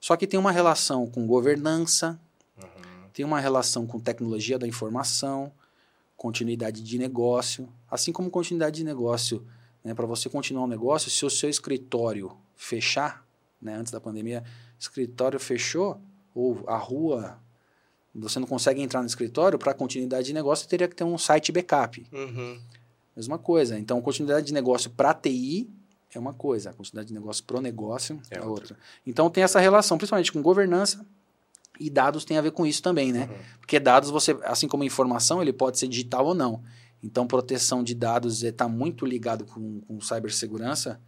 [0.00, 2.25] Só que tem uma relação com governança, uhum.
[3.16, 5.50] Tem uma relação com tecnologia da informação,
[6.18, 9.42] continuidade de negócio, assim como continuidade de negócio.
[9.82, 13.26] Né, Para você continuar um negócio, se o seu escritório fechar,
[13.58, 14.44] né, antes da pandemia,
[14.78, 15.98] escritório fechou,
[16.34, 17.38] ou a rua,
[18.14, 21.50] você não consegue entrar no escritório, para continuidade de negócio, teria que ter um site
[21.50, 22.06] backup.
[22.12, 22.60] Uhum.
[23.16, 23.78] Mesma coisa.
[23.78, 25.70] Então, continuidade de negócio para TI
[26.14, 28.50] é uma coisa, a continuidade de negócio para o negócio é, é outra.
[28.50, 28.76] outra.
[29.06, 31.02] Então, tem essa relação, principalmente com governança,
[31.78, 33.28] e dados tem a ver com isso também, né?
[33.30, 33.36] Uhum.
[33.60, 36.62] Porque dados, você, assim como informação, ele pode ser digital ou não.
[37.02, 41.00] Então, proteção de dados está muito ligado com, com cibersegurança,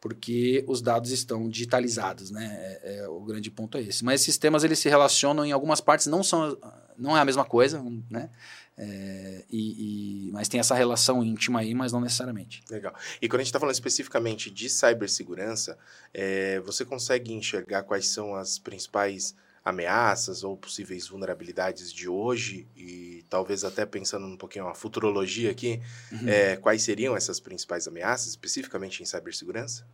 [0.00, 2.46] porque os dados estão digitalizados, né?
[2.58, 4.04] É, é, o grande ponto é esse.
[4.04, 6.56] Mas esses sistemas eles se relacionam em algumas partes, não são,
[6.96, 8.30] não é a mesma coisa, né?
[8.78, 12.62] É, e, e, mas tem essa relação íntima aí, mas não necessariamente.
[12.70, 12.94] Legal.
[13.22, 15.78] E quando a gente está falando especificamente de cibersegurança,
[16.12, 19.34] é, você consegue enxergar quais são as principais
[19.66, 25.82] ameaças ou possíveis vulnerabilidades de hoje e talvez até pensando um pouquinho a futurologia aqui,
[26.12, 26.28] uhum.
[26.28, 29.84] é, quais seriam essas principais ameaças, especificamente em cibersegurança?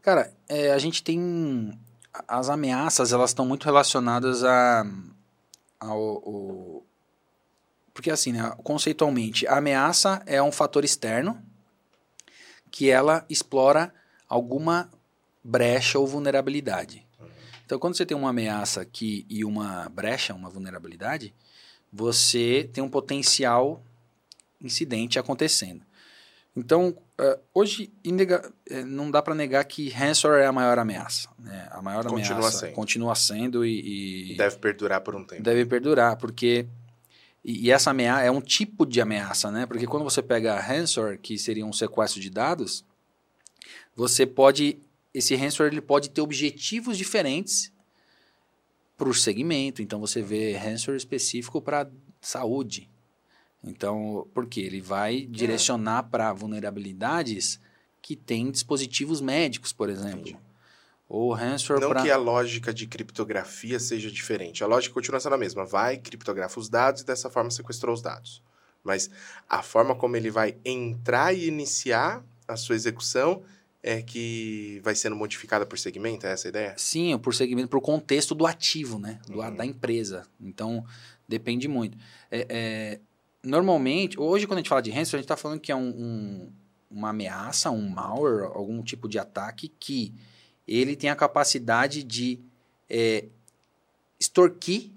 [0.00, 1.76] Cara, é, a gente tem
[2.28, 4.86] as ameaças, elas estão muito relacionadas a
[5.80, 6.86] ao, ao,
[7.92, 11.42] porque assim, né, conceitualmente, a ameaça é um fator externo
[12.70, 13.92] que ela explora
[14.28, 14.88] alguma
[15.42, 17.05] brecha ou vulnerabilidade.
[17.66, 21.34] Então, quando você tem uma ameaça aqui e uma brecha, uma vulnerabilidade,
[21.92, 23.82] você tem um potencial
[24.62, 25.82] incidente acontecendo.
[26.56, 31.28] Então, uh, hoje uh, não dá para negar que ransomware é a maior ameaça.
[31.40, 31.68] Né?
[31.72, 32.72] A maior continua ameaça sendo.
[32.72, 35.42] continua sendo e, e, Deve perdurar por um tempo.
[35.42, 36.66] Deve perdurar, porque...
[37.44, 39.66] E, e, essa ameaça é um tipo de ameaça, né?
[39.66, 42.84] Porque quando você pega ransomware, que seria um sequestro de dados,
[43.94, 44.78] você pode
[45.16, 47.72] esse ransomware ele pode ter objetivos diferentes
[48.98, 49.80] para o segmento.
[49.80, 52.90] Então você vê ransomware específico para saúde.
[53.64, 55.26] Então, porque ele vai é.
[55.26, 57.58] direcionar para vulnerabilidades
[58.02, 60.20] que têm dispositivos médicos, por exemplo.
[60.20, 60.38] Entendi.
[61.08, 62.02] Ou ransomware Não pra...
[62.02, 64.62] que a lógica de criptografia seja diferente.
[64.62, 65.64] A lógica continua sendo a mesma.
[65.64, 68.42] Vai, criptografa os dados e dessa forma sequestrou os dados.
[68.84, 69.08] Mas
[69.48, 73.42] a forma como ele vai entrar e iniciar a sua execução
[73.86, 76.74] é que vai sendo modificada por segmento, é essa a ideia?
[76.76, 79.20] Sim, por segmento, por contexto do ativo, né?
[79.28, 79.54] Do, uhum.
[79.54, 80.26] Da empresa.
[80.40, 80.84] Então,
[81.28, 81.96] depende muito.
[82.28, 83.00] É, é,
[83.44, 85.88] normalmente, hoje quando a gente fala de ransomware, a gente está falando que é um,
[85.88, 86.52] um,
[86.90, 90.12] uma ameaça, um malware, algum tipo de ataque que
[90.66, 92.40] ele tem a capacidade de
[92.90, 93.26] é,
[94.18, 94.90] extorquir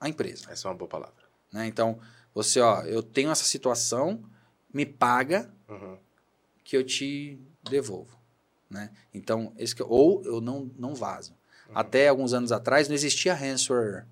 [0.00, 0.50] a empresa.
[0.50, 1.22] Essa é uma boa palavra.
[1.52, 1.66] Né?
[1.66, 1.98] Então,
[2.34, 4.24] você, ó, eu tenho essa situação,
[4.72, 5.98] me paga uhum.
[6.70, 7.36] Que eu te
[7.68, 8.16] devolvo.
[8.70, 8.92] Né?
[9.12, 11.32] Então, esse que, ou eu não, não vazo.
[11.68, 11.76] Uhum.
[11.76, 14.06] Até alguns anos atrás não existia ransomware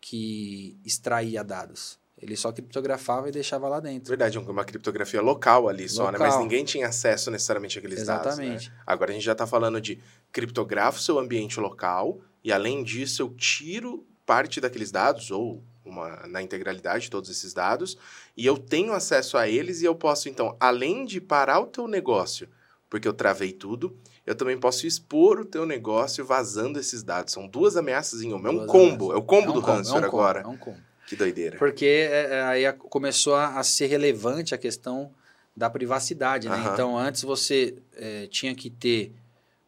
[0.00, 1.98] que extraía dados.
[2.16, 4.10] Ele só criptografava e deixava lá dentro.
[4.10, 5.96] Verdade, uma criptografia local ali local.
[5.96, 6.18] só, né?
[6.20, 8.26] Mas ninguém tinha acesso necessariamente àqueles Exatamente.
[8.26, 8.38] dados.
[8.38, 8.70] Exatamente.
[8.70, 8.76] Né?
[8.86, 9.98] Agora a gente já está falando de
[10.30, 16.42] criptografo seu ambiente local e, além disso, eu tiro parte daqueles dados, ou uma, na
[16.42, 17.98] integralidade todos esses dados,
[18.36, 21.86] e eu tenho acesso a eles e eu posso, então, além de parar o teu
[21.86, 22.48] negócio
[22.94, 23.98] porque eu travei tudo.
[24.24, 27.32] Eu também posso expor o teu negócio vazando esses dados.
[27.32, 28.48] São duas ameaças em uma.
[28.48, 29.12] É um combo.
[29.12, 30.40] É o combo é um do combo, é um agora.
[30.42, 30.78] É um combo.
[31.04, 31.58] Que doideira.
[31.58, 35.10] Porque é, é, aí começou a, a, ser relevante a questão
[35.56, 36.70] da privacidade, né?
[36.72, 39.12] Então, antes você é, tinha que ter,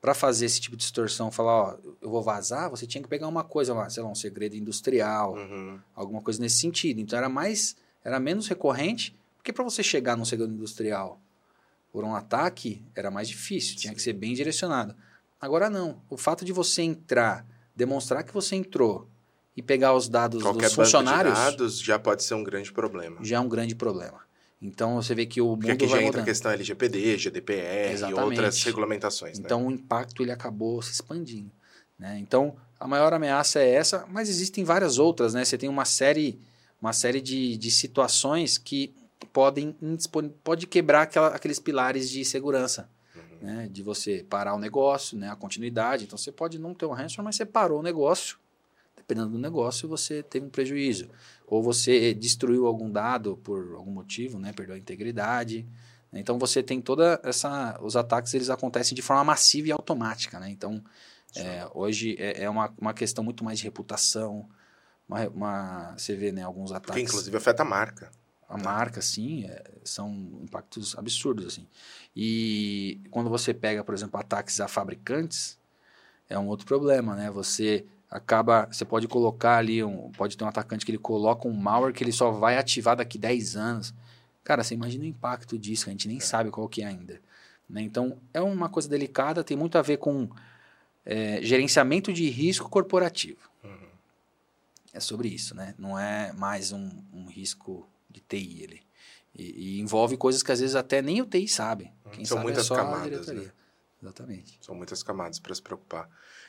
[0.00, 3.26] para fazer esse tipo de distorção, falar, ó, eu vou vazar, você tinha que pegar
[3.28, 5.80] uma coisa lá, sei lá, um segredo industrial, uhum.
[5.94, 7.00] alguma coisa nesse sentido.
[7.00, 11.20] Então, era mais, era menos recorrente, porque para você chegar num segredo industrial
[11.92, 14.94] por um ataque era mais difícil, tinha que ser bem direcionado.
[15.40, 16.02] Agora não.
[16.10, 19.08] O fato de você entrar, demonstrar que você entrou
[19.56, 21.34] e pegar os dados Qualquer dos funcionários.
[21.34, 23.18] Dados já pode ser um grande problema.
[23.22, 24.25] Já é um grande problema.
[24.66, 28.20] Então você vê que o Porque mundo aqui já entra a questão LGPD, GDPR Exatamente.
[28.20, 29.38] e outras regulamentações.
[29.38, 29.44] Né?
[29.46, 29.66] Então né?
[29.66, 31.50] o impacto ele acabou se expandindo.
[31.96, 32.18] Né?
[32.18, 35.34] Então a maior ameaça é essa, mas existem várias outras.
[35.34, 35.44] Né?
[35.44, 36.38] Você tem uma série,
[36.80, 38.92] uma série de, de situações que
[39.32, 39.74] podem
[40.42, 42.88] pode quebrar aquela, aqueles pilares de segurança.
[43.14, 43.22] Uhum.
[43.40, 43.68] Né?
[43.70, 45.30] De você parar o negócio, né?
[45.30, 46.04] a continuidade.
[46.04, 48.36] Então você pode não ter um ransomware, mas você parou o negócio.
[48.96, 51.08] dependendo do negócio, você teve um prejuízo.
[51.46, 54.52] Ou você destruiu algum dado por algum motivo, né?
[54.52, 55.66] Perdeu a integridade.
[56.12, 57.78] Então você tem toda essa.
[57.80, 60.50] Os ataques eles acontecem de forma massiva e automática, né?
[60.50, 60.82] Então
[61.36, 64.48] é, hoje é, é, uma, uma questão muito mais de reputação.
[65.08, 66.94] Uma, uma, você vê né, alguns ataques.
[66.94, 68.10] Que inclusive afeta a marca.
[68.48, 71.66] A marca, sim, é, são impactos absurdos, assim.
[72.14, 75.58] E quando você pega, por exemplo, ataques a fabricantes,
[76.28, 77.30] é um outro problema, né?
[77.30, 77.84] Você
[78.16, 81.92] acaba, você pode colocar ali, um, pode ter um atacante que ele coloca um malware
[81.92, 83.94] que ele só vai ativar daqui 10 anos.
[84.42, 86.20] Cara, você imagina o impacto disso, a gente nem é.
[86.20, 87.20] sabe qual que é ainda.
[87.68, 87.82] Né?
[87.82, 90.30] Então, é uma coisa delicada, tem muito a ver com
[91.04, 93.50] é, gerenciamento de risco corporativo.
[93.62, 93.88] Uhum.
[94.94, 95.74] É sobre isso, né?
[95.78, 98.82] Não é mais um, um risco de TI ali.
[99.34, 101.92] E, e, envolve coisas que às vezes até nem o TI sabe.
[102.04, 102.12] Uhum.
[102.12, 103.26] Quem São sabe é muitas é camadas.
[103.26, 103.52] Né?
[104.02, 104.58] Exatamente.
[104.62, 106.08] São muitas camadas para se preocupar.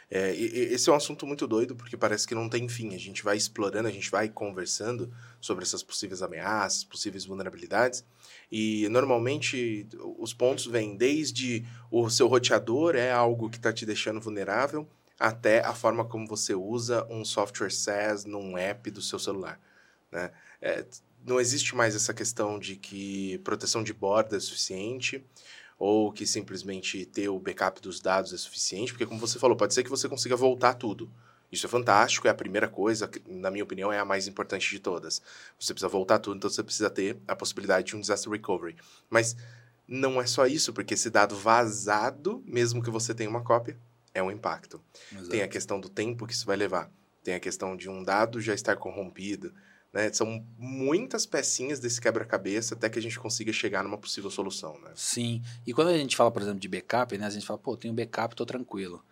[0.09, 2.95] É, esse é um assunto muito doido porque parece que não tem fim.
[2.95, 8.05] A gente vai explorando, a gente vai conversando sobre essas possíveis ameaças, possíveis vulnerabilidades.
[8.49, 14.21] E normalmente os pontos vêm desde o seu roteador é algo que está te deixando
[14.21, 14.87] vulnerável,
[15.19, 19.59] até a forma como você usa um software SaaS num app do seu celular.
[20.09, 20.31] Né?
[20.61, 20.85] É,
[21.25, 25.25] não existe mais essa questão de que proteção de borda é suficiente
[25.77, 29.73] ou que simplesmente ter o backup dos dados é suficiente, porque como você falou, pode
[29.73, 31.11] ser que você consiga voltar tudo.
[31.51, 34.79] Isso é fantástico, é a primeira coisa, na minha opinião, é a mais importante de
[34.79, 35.21] todas.
[35.57, 38.75] Você precisa voltar tudo, então você precisa ter a possibilidade de um disaster recovery.
[39.09, 39.35] Mas
[39.87, 43.77] não é só isso, porque esse dado vazado, mesmo que você tenha uma cópia,
[44.13, 44.81] é um impacto.
[45.11, 45.29] Exato.
[45.29, 46.91] Tem a questão do tempo que isso vai levar.
[47.23, 49.53] Tem a questão de um dado já estar corrompido.
[49.97, 50.13] Né?
[50.13, 54.79] São muitas pecinhas desse quebra-cabeça até que a gente consiga chegar numa possível solução.
[54.79, 54.91] Né?
[54.93, 55.41] Sim.
[55.65, 57.25] E quando a gente fala, por exemplo, de backup, né?
[57.25, 59.03] a gente fala, pô, tenho backup, estou tranquilo.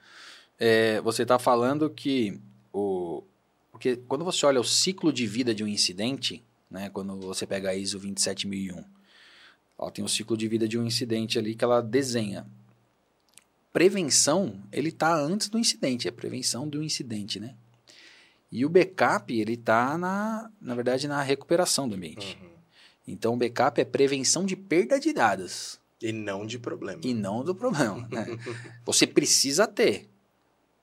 [0.60, 2.40] É, você está falando que
[2.72, 3.24] o.
[3.72, 7.72] Porque quando você olha o ciclo de vida de um incidente, né, quando você pega
[7.72, 8.86] a ISO 27001,
[9.78, 12.46] ela tem o ciclo de vida de um incidente ali que ela desenha.
[13.74, 17.56] Prevenção, ele está antes do incidente, é prevenção do incidente, né?
[18.52, 22.38] E o backup, ele está, na, na verdade, na recuperação do ambiente.
[22.42, 22.50] Uhum.
[23.08, 25.80] Então, o backup é prevenção de perda de dados.
[26.02, 27.02] E não de problema.
[27.04, 28.08] E não do problema.
[28.12, 28.26] Né?
[28.86, 30.10] Você precisa ter,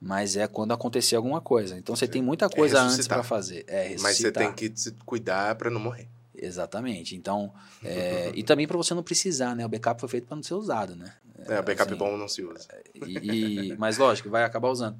[0.00, 1.78] mas é quando acontecer alguma coisa.
[1.78, 3.64] Então, você tem muita é coisa é antes para fazer.
[3.68, 4.72] É mas você tem que
[5.06, 6.08] cuidar para não morrer.
[6.34, 7.14] Exatamente.
[7.14, 7.52] Então,
[7.84, 9.64] é, e também para você não precisar, né?
[9.64, 11.14] O backup foi feito para não ser usado, né?
[11.46, 12.66] É, o backup assim, bom não se usa.
[13.06, 14.98] E, e, mas lógico, vai acabar usando.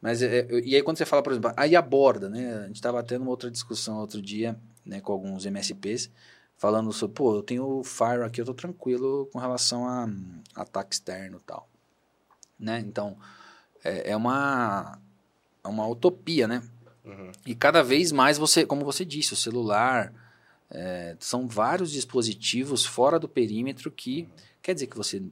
[0.00, 2.54] Mas, é, é, e aí quando você fala, por exemplo, aí a borda, né?
[2.54, 6.10] A gente estava tendo uma outra discussão outro dia, né, com alguns MSPs,
[6.56, 10.42] falando sobre, pô, eu tenho o Fire aqui, eu tô tranquilo com relação a um,
[10.54, 11.68] ataque externo e tal.
[12.58, 12.80] Né?
[12.80, 13.16] Então,
[13.84, 14.98] é, é, uma,
[15.64, 16.62] é uma utopia, né?
[17.04, 17.32] Uhum.
[17.46, 20.12] E cada vez mais você, como você disse, o celular,
[20.70, 24.28] é, são vários dispositivos fora do perímetro que, uhum.
[24.62, 25.22] quer dizer que você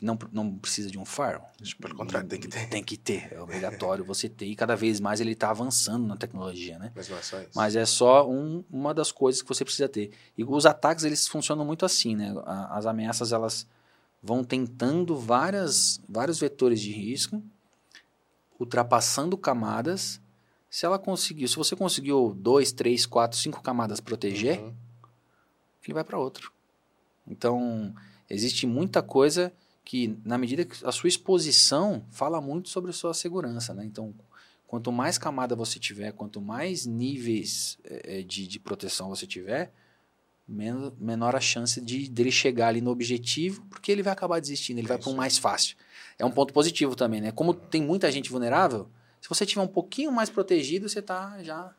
[0.00, 1.50] não, não precisa de um firewall.
[1.80, 2.68] Pelo contrário, tem que ter.
[2.68, 4.46] Tem que ter, é obrigatório você ter.
[4.46, 6.92] E cada vez mais ele está avançando na tecnologia, né?
[6.94, 7.50] Mas não é só isso.
[7.54, 10.12] Mas é só um, uma das coisas que você precisa ter.
[10.36, 12.34] E os ataques, eles funcionam muito assim, né?
[12.70, 13.66] As ameaças, elas
[14.22, 17.42] vão tentando várias, vários vetores de risco,
[18.58, 20.20] ultrapassando camadas.
[20.68, 24.74] Se ela conseguiu, se você conseguiu dois, três, quatro, cinco camadas proteger, uhum.
[25.84, 26.52] ele vai para outro.
[27.26, 27.94] Então,
[28.28, 29.52] Existe muita coisa
[29.84, 33.84] que, na medida que a sua exposição fala muito sobre a sua segurança, né?
[33.84, 34.12] Então,
[34.66, 39.72] quanto mais camada você tiver, quanto mais níveis é, de, de proteção você tiver,
[40.48, 44.78] men menor a chance de dele chegar ali no objetivo, porque ele vai acabar desistindo,
[44.78, 45.76] ele é vai para um mais fácil.
[46.18, 47.32] É um ponto positivo também, né?
[47.32, 48.88] Como tem muita gente vulnerável,
[49.20, 51.74] se você tiver um pouquinho mais protegido, você está já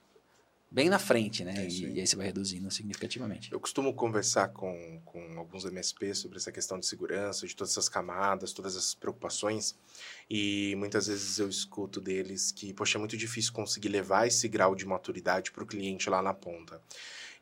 [0.70, 1.66] bem na frente, né?
[1.66, 3.52] É e, e, aí você vai reduzindo significativamente.
[3.52, 7.90] Eu costumo conversar com, com alguns MSPs sobre essa questão de segurança, de todas essas
[7.90, 9.78] camadas, todas essas preocupações.
[10.30, 14.76] E muitas vezes eu escuto deles que, poxa, é muito difícil conseguir levar esse grau
[14.76, 16.82] de maturidade para o cliente lá na ponta.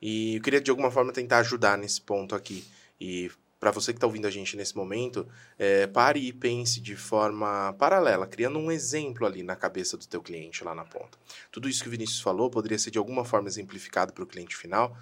[0.01, 2.63] E eu queria, de alguma forma, tentar ajudar nesse ponto aqui.
[2.99, 3.31] E
[3.65, 7.73] para você que está ouvindo a gente nesse momento, é, pare e pense de forma
[7.79, 11.17] paralela, criando um exemplo ali na cabeça do teu cliente lá na ponta.
[11.51, 14.55] Tudo isso que o Vinícius falou poderia ser de alguma forma exemplificado para o cliente
[14.55, 14.95] final,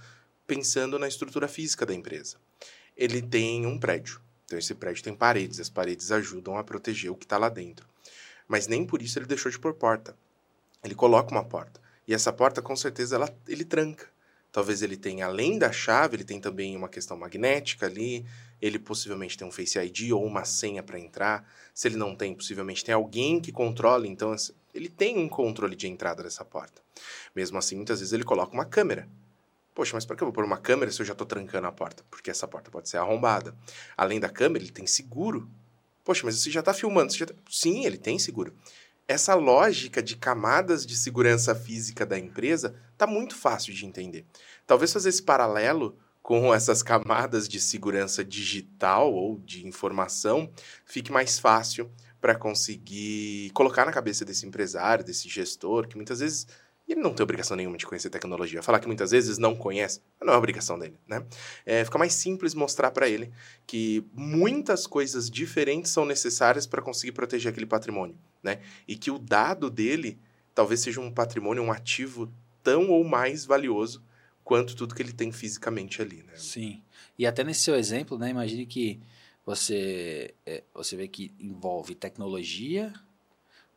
[0.47, 2.38] pensando na estrutura física da empresa.
[2.95, 7.17] Ele tem um prédio, então esse prédio tem paredes, as paredes ajudam a proteger o
[7.17, 7.85] que está lá dentro.
[8.47, 10.15] Mas nem por isso ele deixou de pôr porta.
[10.81, 11.81] Ele coloca uma porta.
[12.07, 14.07] E essa porta, com certeza, ela, ele tranca.
[14.53, 18.23] Talvez ele tenha, além da chave, ele tem também uma questão magnética ali,
[18.61, 21.43] ele possivelmente tem um Face ID ou uma senha para entrar.
[21.73, 24.35] Se ele não tem, possivelmente tem alguém que controla, então
[24.71, 26.83] Ele tem um controle de entrada dessa porta.
[27.35, 29.09] Mesmo assim, muitas vezes ele coloca uma câmera.
[29.73, 31.71] Poxa, mas para que eu vou pôr uma câmera se eu já estou trancando a
[31.71, 32.05] porta?
[32.11, 33.55] Porque essa porta pode ser arrombada.
[33.97, 35.49] Além da câmera, ele tem seguro.
[36.03, 37.11] Poxa, mas você já está filmando.
[37.11, 37.33] Já tá...
[37.49, 38.53] Sim, ele tem seguro.
[39.07, 44.25] Essa lógica de camadas de segurança física da empresa está muito fácil de entender.
[44.65, 50.49] Talvez fazer esse paralelo com essas camadas de segurança digital ou de informação
[50.85, 51.91] fique mais fácil
[52.21, 56.47] para conseguir colocar na cabeça desse empresário, desse gestor, que muitas vezes
[56.93, 58.61] ele não tem obrigação nenhuma de conhecer tecnologia.
[58.63, 61.25] Falar que muitas vezes não conhece, não é obrigação dele, né?
[61.65, 63.31] É, fica mais simples mostrar para ele
[63.67, 68.61] que muitas coisas diferentes são necessárias para conseguir proteger aquele patrimônio, né?
[68.87, 70.19] E que o dado dele
[70.53, 72.31] talvez seja um patrimônio, um ativo
[72.61, 74.03] tão ou mais valioso
[74.43, 76.33] quanto tudo que ele tem fisicamente ali, né?
[76.35, 76.81] Sim.
[77.17, 78.29] E até nesse seu exemplo, né?
[78.29, 78.99] Imagine que
[79.45, 82.93] você, é, você vê que envolve tecnologia,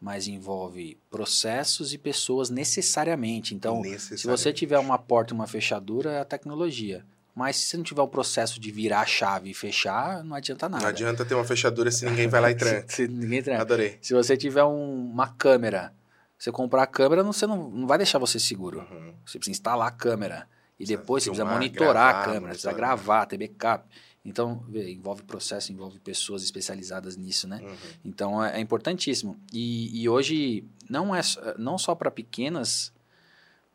[0.01, 3.55] mas envolve processos e pessoas necessariamente.
[3.55, 4.21] Então, necessariamente.
[4.21, 7.05] se você tiver uma porta e uma fechadura, é a tecnologia.
[7.35, 10.69] Mas se você não tiver o processo de virar a chave e fechar, não adianta
[10.71, 10.83] nada.
[10.83, 12.87] Não adianta ter uma fechadura se ninguém vai lá e tranca.
[12.89, 13.61] se, ninguém tranca.
[13.61, 13.99] Adorei.
[14.01, 15.93] Se você tiver um, uma câmera,
[16.39, 18.87] você comprar a câmera, você não, não vai deixar você seguro.
[18.91, 19.13] Uhum.
[19.25, 20.49] Você precisa instalar a câmera.
[20.79, 23.85] E depois você precisa monitorar gravar, a câmera, precisa gravar, ter backup.
[24.27, 27.61] Então, envolve processo, envolve pessoas especializadas nisso, né?
[27.63, 27.77] Uhum.
[28.05, 29.39] Então, é, é, importantíssimo.
[29.53, 31.21] E, e, hoje, não, é,
[31.57, 32.93] não só para pequenas,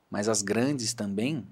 [0.09, 1.47] mas as grandes também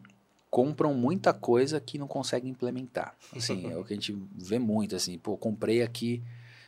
[0.51, 3.15] compram muita coisa que não conseguem implementar.
[3.35, 5.17] Assim, é o que a gente vê muito, assim.
[5.17, 6.21] Pô, comprei aqui...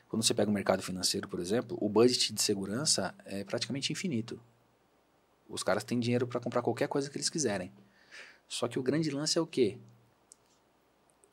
[0.08, 4.38] Quando você pega o mercado financeiro, por exemplo, o budget de segurança é praticamente infinito.
[5.48, 7.72] Os caras têm dinheiro para comprar qualquer coisa que eles quiserem.
[8.46, 9.78] Só que o grande lance é o quê?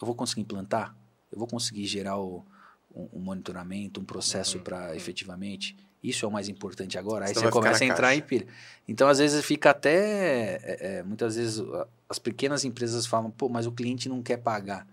[0.01, 0.95] Eu vou conseguir implantar?
[1.31, 2.45] Eu vou conseguir gerar o,
[2.95, 4.95] um, um monitoramento, um processo uhum, para uhum.
[4.95, 5.77] efetivamente?
[6.03, 7.27] Isso é o mais importante agora.
[7.27, 8.19] Aí você começa a entrar caixa.
[8.19, 8.47] em pilha.
[8.87, 10.57] Então, às vezes, fica até.
[10.63, 11.61] É, é, muitas vezes,
[12.09, 14.87] as pequenas empresas falam, pô, mas o cliente não quer pagar.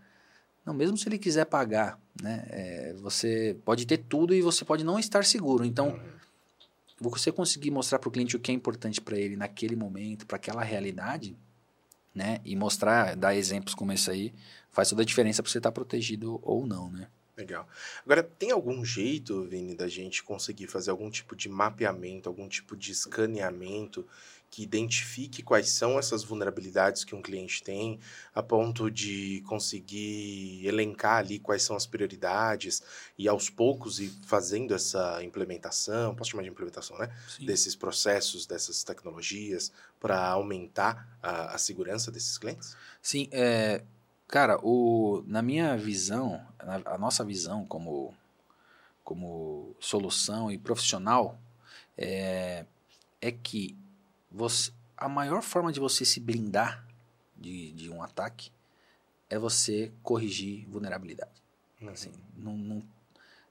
[0.65, 2.43] Não, mesmo se ele quiser pagar, né?
[2.49, 5.63] É, você pode ter tudo e você pode não estar seguro.
[5.63, 5.99] Então, uhum.
[7.11, 10.37] você conseguir mostrar para o cliente o que é importante para ele naquele momento, para
[10.37, 11.37] aquela realidade,
[12.15, 12.39] né?
[12.43, 14.33] E mostrar, dar exemplos como esse aí,
[14.75, 17.07] faz toda a diferença para você estar tá protegido ou não, né?
[17.37, 17.67] Legal.
[18.05, 22.77] Agora, tem algum jeito, Vini, da gente conseguir fazer algum tipo de mapeamento, algum tipo
[22.77, 24.05] de escaneamento
[24.49, 27.99] que identifique quais são essas vulnerabilidades que um cliente tem,
[28.33, 32.81] a ponto de conseguir elencar ali quais são as prioridades
[33.17, 37.13] e aos poucos ir fazendo essa implementação, posso chamar de implementação, né?
[37.27, 37.45] Sim.
[37.45, 42.77] Desses processos, dessas tecnologias, para aumentar a, a, segurança desses clientes?
[43.01, 43.83] Sim, é,
[44.27, 48.13] cara, o, na minha visão, a nossa visão como,
[49.03, 51.39] como solução e profissional
[51.97, 52.65] é,
[53.21, 53.75] é que
[54.31, 56.85] você, a maior forma de você se blindar
[57.35, 58.51] de, de um ataque
[59.29, 61.41] é você corrigir vulnerabilidade.
[61.81, 61.89] Uhum.
[61.89, 62.83] Assim, não, não,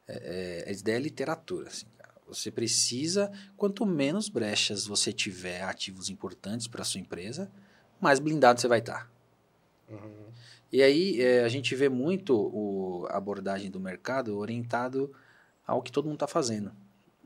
[0.06, 1.68] é, é, a ideia é literatura.
[1.68, 1.86] Assim,
[2.26, 7.50] Você precisa, quanto menos brechas você tiver ativos importantes para sua empresa,
[8.00, 9.06] mais blindado você vai estar.
[9.06, 9.94] Tá.
[9.94, 10.32] Uhum.
[10.74, 15.14] E aí é, a gente vê muito o, a abordagem do mercado orientado
[15.64, 16.72] ao que todo mundo está fazendo.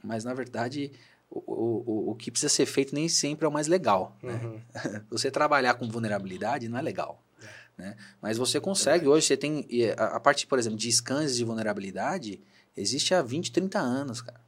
[0.04, 0.92] Mas, na verdade,
[1.30, 4.14] o, o, o que precisa ser feito nem sempre é o mais legal.
[4.22, 4.34] Né?
[4.34, 4.60] Uhum.
[4.74, 5.02] Né?
[5.08, 7.22] Você trabalhar com vulnerabilidade não é legal.
[7.42, 7.46] É.
[7.78, 7.96] Né?
[8.20, 9.66] Mas você consegue, é hoje você tem.
[9.96, 12.42] A, a parte, por exemplo, de scans de vulnerabilidade
[12.76, 14.42] existe há 20, 30 anos, cara.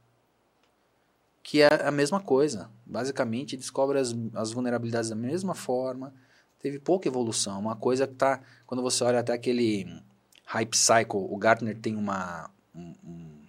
[1.41, 2.69] Que é a mesma coisa.
[2.85, 6.13] Basicamente, descobre as, as vulnerabilidades da mesma forma.
[6.61, 7.59] Teve pouca evolução.
[7.59, 8.41] Uma coisa que tá.
[8.65, 9.87] Quando você olha até aquele
[10.45, 13.41] Hype Cycle, o Gartner tem uma, um, um,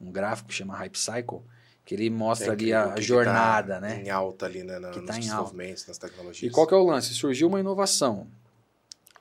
[0.00, 1.42] um gráfico que chama Hype Cycle
[1.84, 4.02] que ele mostra é ali a, jornada, tá né?
[4.02, 4.78] Em alta ali, né?
[4.78, 6.50] Na, que nos tá desenvolvimentos, nas tecnologias.
[6.50, 7.12] E qual que é o lance?
[7.12, 8.26] Surgiu uma inovação.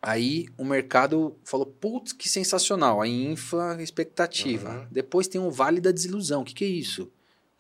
[0.01, 3.01] Aí o mercado falou, putz, que sensacional.
[3.01, 4.69] Aí infla a expectativa.
[4.69, 4.87] Uhum.
[4.91, 6.41] Depois tem o vale da desilusão.
[6.41, 7.11] O que, que é isso?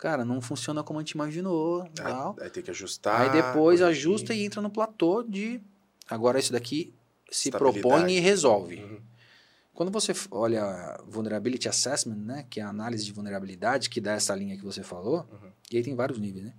[0.03, 1.89] Cara, não funciona como a gente imaginou.
[2.01, 3.21] Aí, aí tem que ajustar.
[3.21, 5.61] Aí depois ajusta e entra no platô de.
[6.09, 6.93] Agora isso daqui
[7.31, 8.83] se propõe e resolve.
[8.83, 8.99] Uhum.
[9.73, 14.35] Quando você olha Vulnerability Assessment, né, que é a análise de vulnerabilidade, que dá essa
[14.35, 15.49] linha que você falou, uhum.
[15.71, 16.53] e aí tem vários níveis, né?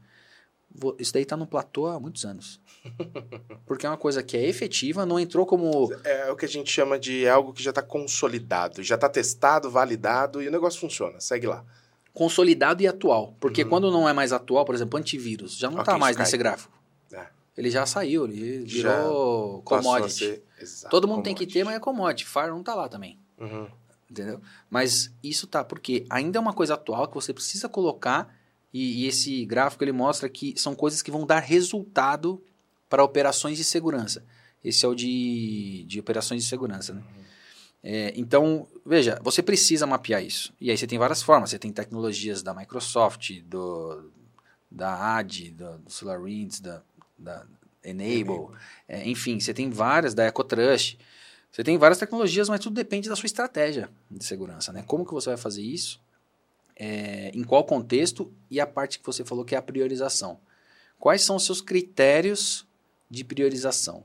[0.98, 2.58] Isso daí está no platô há muitos anos.
[3.66, 5.92] Porque é uma coisa que é efetiva, não entrou como.
[6.02, 9.70] É o que a gente chama de algo que já está consolidado, já está testado,
[9.70, 11.20] validado e o negócio funciona.
[11.20, 11.62] Segue lá.
[12.14, 13.34] Consolidado e atual.
[13.38, 13.68] Porque uhum.
[13.68, 16.72] quando não é mais atual, por exemplo, antivírus, já não está okay, mais nesse gráfico.
[17.12, 17.26] É.
[17.58, 20.42] Ele já saiu, ele virou já commodity.
[20.60, 21.38] Exato, Todo mundo commodity.
[21.38, 22.24] tem que ter, mas é commodity.
[22.24, 23.18] Fire não tá lá também.
[23.38, 23.66] Uhum.
[24.08, 24.40] Entendeu?
[24.70, 28.32] Mas isso tá porque ainda é uma coisa atual que você precisa colocar
[28.72, 32.42] E, e esse gráfico ele mostra que são coisas que vão dar resultado
[32.88, 34.24] para operações de segurança.
[34.64, 37.02] Esse é o de, de operações de segurança, né?
[37.86, 40.54] É, então, veja, você precisa mapear isso.
[40.58, 41.50] E aí você tem várias formas.
[41.50, 44.10] Você tem tecnologias da Microsoft, do,
[44.70, 46.82] da AD, do, do SolarWinds, da,
[47.18, 47.46] da
[47.84, 48.32] Enable.
[48.32, 48.56] Enable.
[48.88, 50.98] É, enfim, você tem várias da EcoTrust.
[51.52, 54.72] Você tem várias tecnologias, mas tudo depende da sua estratégia de segurança.
[54.72, 54.82] Né?
[54.86, 56.00] Como que você vai fazer isso?
[56.74, 58.32] É, em qual contexto?
[58.50, 60.40] E a parte que você falou que é a priorização.
[60.98, 62.66] Quais são os seus critérios
[63.10, 64.04] de priorização?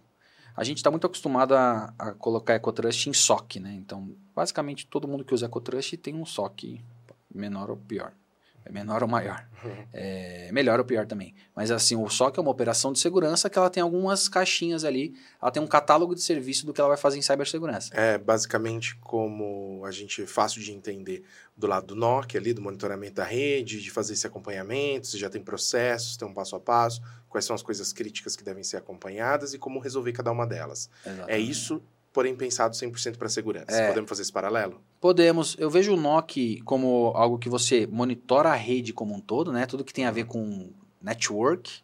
[0.55, 3.73] A gente está muito acostumado a, a colocar EcoTrust em SOC, né?
[3.73, 6.81] Então, basicamente, todo mundo que usa EcoTrust tem um SOC
[7.33, 8.13] menor ou pior.
[8.65, 9.47] É menor ou maior.
[9.91, 11.33] É melhor ou pior também.
[11.55, 15.15] Mas assim, o SOC é uma operação de segurança que ela tem algumas caixinhas ali.
[15.41, 17.93] Ela tem um catálogo de serviço do que ela vai fazer em cibersegurança.
[17.93, 21.23] É basicamente como a gente é fácil de entender
[21.57, 25.29] do lado do NOC ali, do monitoramento da rede, de fazer esse acompanhamento, se já
[25.29, 28.77] tem processos, tem um passo a passo, quais são as coisas críticas que devem ser
[28.77, 30.89] acompanhadas e como resolver cada uma delas.
[31.05, 31.31] É Exatamente.
[31.31, 33.71] É isso porém pensado 100% para segurança.
[33.71, 34.81] É, Podemos fazer esse paralelo?
[34.99, 35.55] Podemos.
[35.59, 39.65] Eu vejo o NOC como algo que você monitora a rede como um todo, né?
[39.65, 41.81] Tudo que tem a ver com network.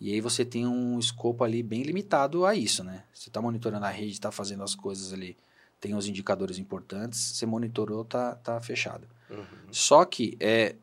[0.00, 3.02] E aí você tem um escopo ali bem limitado a isso, né?
[3.12, 5.36] Você está monitorando a rede, está fazendo as coisas ali,
[5.80, 9.08] tem os indicadores importantes, você monitorou, tá, tá fechado.
[9.28, 9.44] Uhum.
[9.72, 10.76] Só que é,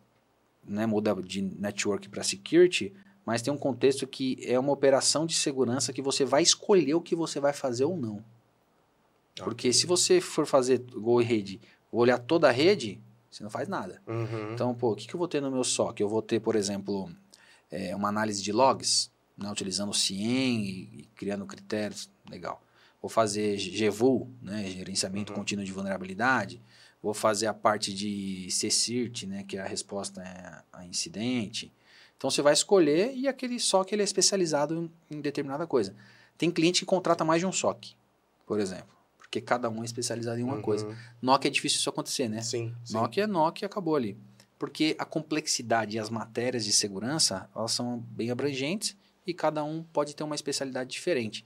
[0.68, 2.94] né, muda de network para security,
[3.26, 7.02] mas tem um contexto que é uma operação de segurança que você vai escolher o
[7.02, 8.22] que você vai fazer ou não.
[9.44, 9.74] Porque okay.
[9.74, 11.60] se você for fazer gol e rede,
[11.92, 14.02] olhar toda a rede, você não faz nada.
[14.08, 14.54] Uhum.
[14.54, 16.00] Então, pô, o que, que eu vou ter no meu SOC?
[16.00, 17.10] Eu vou ter, por exemplo,
[17.70, 20.70] é, uma análise de logs, né, utilizando o CIEM e,
[21.00, 22.62] e, criando critérios, legal.
[23.02, 25.40] Vou fazer GVUL, né, gerenciamento uhum.
[25.40, 26.62] contínuo de vulnerabilidade.
[27.04, 30.24] Vou fazer a parte de CSIRT, né, que é a resposta
[30.72, 31.72] a incidente.
[32.18, 35.94] Então, você vai escolher e aquele SOC ele é especializado em determinada coisa.
[36.38, 37.96] Tem cliente que contrata mais de um SOC,
[38.46, 38.95] por exemplo
[39.26, 40.62] porque cada um é especializado em uma uhum.
[40.62, 40.88] coisa.
[41.22, 42.42] Nokia é difícil isso acontecer, né?
[42.42, 42.74] Sim.
[42.92, 44.18] Nokia é Nokia, acabou ali.
[44.58, 48.96] Porque a complexidade e as matérias de segurança, elas são bem abrangentes
[49.26, 51.44] e cada um pode ter uma especialidade diferente.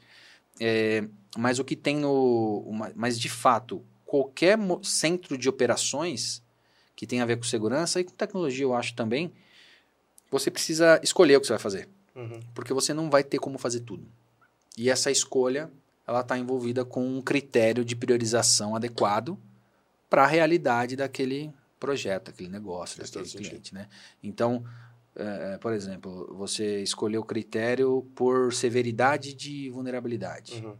[0.60, 1.08] É,
[1.38, 2.70] mas o que tem no...
[2.96, 6.44] Mas, de fato, qualquer centro de operações
[6.96, 9.32] que tem a ver com segurança e com tecnologia, eu acho também,
[10.30, 11.90] você precisa escolher o que você vai fazer.
[12.14, 12.42] Uhum.
[12.54, 14.06] Porque você não vai ter como fazer tudo.
[14.78, 15.72] E essa escolha
[16.10, 19.38] ela está envolvida com um critério de priorização adequado
[20.10, 23.76] para a realidade daquele projeto, daquele negócio, Faz daquele cliente.
[23.76, 23.88] Né?
[24.24, 24.66] Então,
[25.16, 30.56] é, por exemplo, você escolheu o critério por severidade de vulnerabilidade.
[30.66, 30.76] Uhum.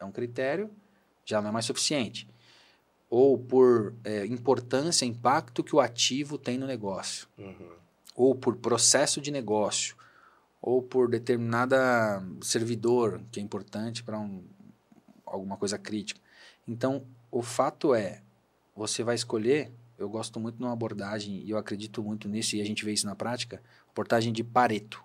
[0.00, 0.68] É um critério,
[1.24, 2.26] já não é mais suficiente.
[3.08, 7.28] Ou por é, importância, impacto que o ativo tem no negócio.
[7.38, 7.70] Uhum.
[8.16, 9.94] Ou por processo de negócio
[10.60, 14.44] ou por determinada servidor que é importante para um,
[15.24, 16.20] alguma coisa crítica.
[16.66, 18.22] Então, o fato é,
[18.74, 22.60] você vai escolher, eu gosto muito de uma abordagem, e eu acredito muito nisso, e
[22.60, 25.02] a gente vê isso na prática, abordagem de Pareto.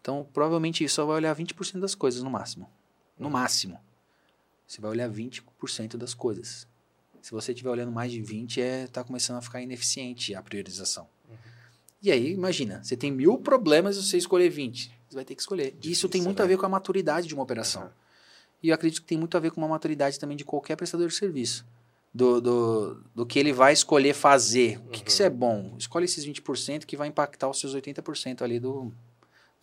[0.00, 2.70] Então, provavelmente isso só vai olhar 20% das coisas no máximo.
[3.18, 3.80] No máximo.
[4.66, 6.68] Você vai olhar 20% das coisas.
[7.20, 11.08] Se você estiver olhando mais de 20, é tá começando a ficar ineficiente a priorização.
[12.00, 14.90] E aí, imagina, você tem mil problemas e você escolher 20.
[15.08, 15.72] Você vai ter que escolher.
[15.72, 16.44] Difícil, Isso tem muito né?
[16.44, 17.82] a ver com a maturidade de uma operação.
[17.82, 17.90] Uhum.
[18.62, 21.08] E eu acredito que tem muito a ver com uma maturidade também de qualquer prestador
[21.08, 21.66] de serviço.
[22.14, 24.78] Do, do, do que ele vai escolher fazer.
[24.78, 25.04] O que, uhum.
[25.04, 25.74] que isso é bom?
[25.78, 28.92] Escolhe esses 20% que vai impactar os seus 80% ali do,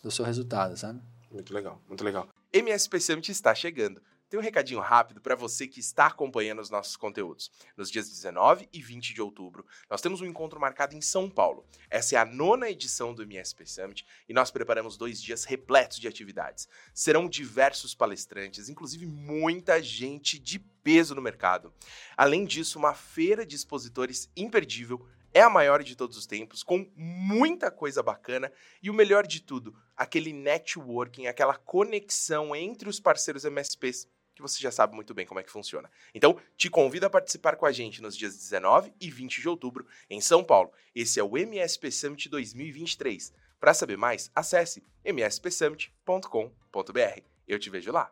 [0.03, 1.01] do seu resultado, sabe?
[1.31, 2.27] Muito legal, muito legal.
[2.53, 4.01] MSP Summit está chegando.
[4.28, 7.51] Tem um recadinho rápido para você que está acompanhando os nossos conteúdos.
[7.78, 11.63] Nos dias 19 e 20 de outubro, nós temos um encontro marcado em São Paulo.
[11.91, 16.07] Essa é a nona edição do MSP Summit e nós preparamos dois dias repletos de
[16.07, 16.67] atividades.
[16.91, 21.71] Serão diversos palestrantes, inclusive muita gente de peso no mercado.
[22.17, 26.89] Além disso, uma feira de expositores imperdível é a maior de todos os tempos, com
[26.95, 28.49] muita coisa bacana
[28.82, 34.59] e o melhor de tudo, aquele networking, aquela conexão entre os parceiros MSPs que você
[34.59, 35.89] já sabe muito bem como é que funciona.
[36.13, 39.88] Então, te convido a participar com a gente nos dias 19 e 20 de outubro
[40.09, 40.71] em São Paulo.
[40.93, 43.33] Esse é o MSP Summit 2023.
[43.59, 47.21] Para saber mais, acesse mspsummit.com.br.
[47.47, 48.11] Eu te vejo lá.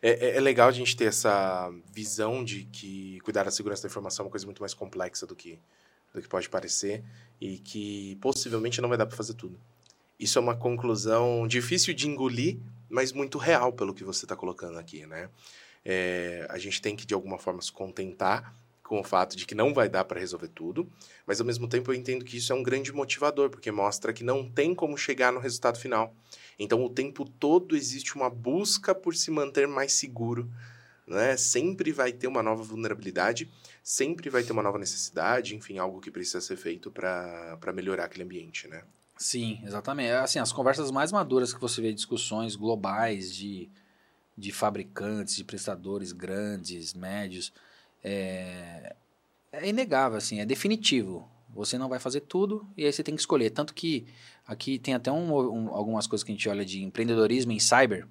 [0.00, 3.88] É, é, é, legal a gente ter essa visão de que cuidar da segurança da
[3.88, 5.58] informação é uma coisa muito mais complexa do que,
[6.12, 7.04] do que pode parecer
[7.40, 9.58] e que possivelmente não vai dar para fazer tudo.
[10.18, 12.58] Isso é uma conclusão difícil de engolir,
[12.88, 15.28] mas muito real pelo que você está colocando aqui, né?
[15.84, 18.54] É, a gente tem que, de alguma forma, se contentar
[18.84, 20.90] com o fato de que não vai dar para resolver tudo,
[21.26, 24.22] mas ao mesmo tempo eu entendo que isso é um grande motivador, porque mostra que
[24.22, 26.14] não tem como chegar no resultado final.
[26.58, 30.50] Então o tempo todo existe uma busca por se manter mais seguro,
[31.06, 31.36] né?
[31.36, 33.50] Sempre vai ter uma nova vulnerabilidade,
[33.82, 38.24] sempre vai ter uma nova necessidade, enfim, algo que precisa ser feito para melhorar aquele
[38.24, 38.84] ambiente, né?
[39.16, 40.10] Sim, exatamente.
[40.10, 43.70] É, assim, as conversas mais maduras que você vê, discussões globais de,
[44.36, 47.52] de fabricantes, de prestadores grandes, médios,
[48.02, 48.94] é,
[49.52, 51.28] é inegável, assim, é definitivo.
[51.54, 53.50] Você não vai fazer tudo e aí você tem que escolher.
[53.50, 54.06] Tanto que
[54.44, 58.08] aqui tem até um, um, algumas coisas que a gente olha de empreendedorismo em cyber.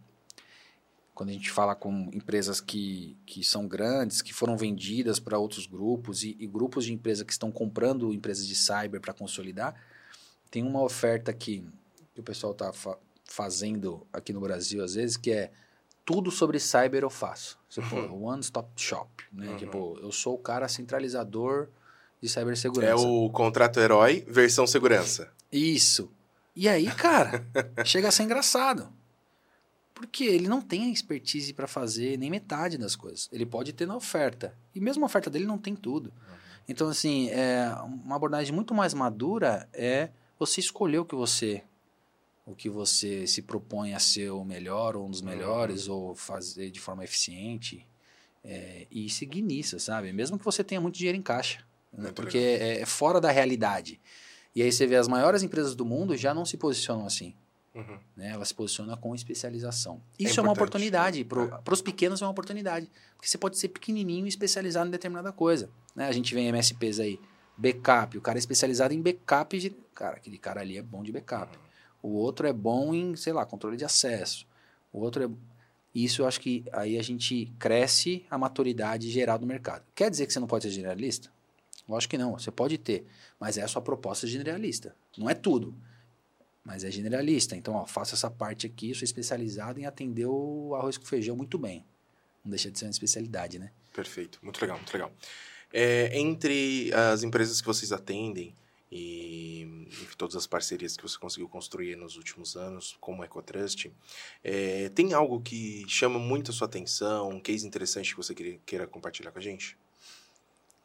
[1.14, 5.68] Quando a gente fala com empresas que, que são grandes, que foram vendidas para outros
[5.68, 9.76] grupos e, e, grupos de empresas que estão comprando empresas de cyber para consolidar,
[10.54, 11.66] tem uma oferta que,
[12.14, 12.96] que o pessoal está fa
[13.26, 15.50] fazendo aqui no Brasil às vezes, que é
[16.06, 17.58] tudo sobre cyber eu faço.
[17.68, 18.26] Você uhum.
[18.26, 19.48] one stop shop, né?
[19.48, 19.58] Uhum.
[19.58, 21.70] Tipo, eu sou o cara centralizador
[22.22, 22.92] de cibersegurança.
[22.92, 25.32] É o contrato herói versão segurança.
[25.52, 26.12] Isso.
[26.56, 27.44] E aí, cara,
[27.84, 28.88] chega a ser engraçado.
[29.96, 33.28] Porque ele não tem a expertise para fazer nem metade das coisas.
[33.32, 34.56] Ele pode ter na oferta.
[34.76, 36.08] E mesmo a oferta dele não tem tudo.
[36.08, 36.36] Uhum.
[36.68, 37.74] Então, assim, é,
[38.06, 41.64] uma abordagem muito mais madura é você escolher o que você
[42.46, 45.96] o que você se propõe a ser o melhor ou um dos melhores uhum.
[45.96, 47.88] ou fazer de forma eficiente
[48.44, 50.12] é, e seguir nisso, sabe?
[50.12, 52.12] Mesmo que você tenha muito dinheiro em caixa, né?
[52.14, 54.00] porque é, é, fora da realidade.
[54.54, 57.34] E aí você vê as maiores empresas do mundo já não se posicionam assim.
[57.74, 57.98] Uhum.
[58.16, 58.30] Né?
[58.32, 60.02] Ela se posiciona com especialização.
[60.20, 61.24] É Isso é, é uma oportunidade.
[61.24, 61.74] Para é.
[61.74, 62.90] os pequenos é uma oportunidade.
[63.16, 65.72] Porque você pode ser pequenininho e especializado em determinada coisa.
[65.96, 66.08] Né?
[66.08, 67.20] A gente vê MSPs aí,
[67.58, 68.18] backup.
[68.18, 69.58] O cara é especializado em backup.
[69.60, 69.70] De...
[69.94, 71.56] Cara, aquele cara ali é bom de backup.
[71.56, 71.64] Uhum.
[72.12, 74.46] O outro é bom em, sei lá, controle de acesso.
[74.92, 75.30] O outro é.
[75.96, 79.84] Isso eu acho que aí a gente cresce a maturidade geral do mercado.
[79.94, 81.30] Quer dizer que você não pode ser generalista?
[81.88, 83.06] Lógico que não, você pode ter,
[83.40, 84.96] mas é a sua proposta generalista.
[85.18, 85.76] Não é tudo,
[86.64, 87.56] mas é generalista.
[87.56, 91.58] Então, ó, faço essa parte aqui, sou especializado em atender o arroz com feijão muito
[91.60, 91.86] bem.
[92.44, 93.72] Não deixa de ser uma especialidade, né?
[93.94, 95.12] Perfeito, muito legal, muito legal.
[95.74, 98.56] É, entre as empresas que vocês atendem,
[98.96, 103.92] e todas as parcerias que você conseguiu construir nos últimos anos, como EcoTrust,
[104.44, 108.60] é, tem algo que chama muito a sua atenção, um case interessante que você queira,
[108.66, 109.78] queira compartilhar com a gente?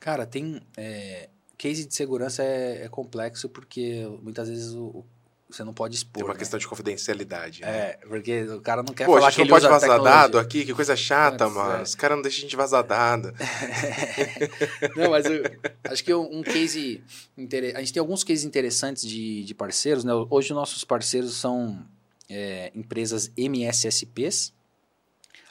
[0.00, 0.60] Cara, tem.
[0.76, 5.04] É, case de segurança é, é complexo porque muitas vezes o,
[5.50, 6.14] você não pode expor.
[6.14, 6.38] Tem uma né?
[6.38, 7.62] questão de confidencialidade.
[7.62, 7.68] Né?
[7.68, 10.38] É, porque o cara não quer Pô, falar a gente que não pode vazar dado
[10.38, 11.78] aqui, que coisa chata, mano.
[11.78, 11.82] É.
[11.82, 13.32] Os caras não deixam a gente vazar dado.
[14.94, 15.42] não, mas eu,
[15.84, 17.02] acho que um case.
[17.36, 17.74] Inter...
[17.74, 20.12] A gente tem alguns cases interessantes de, de parceiros, né?
[20.28, 21.82] Hoje, nossos parceiros são
[22.28, 24.52] é, empresas MSSPs,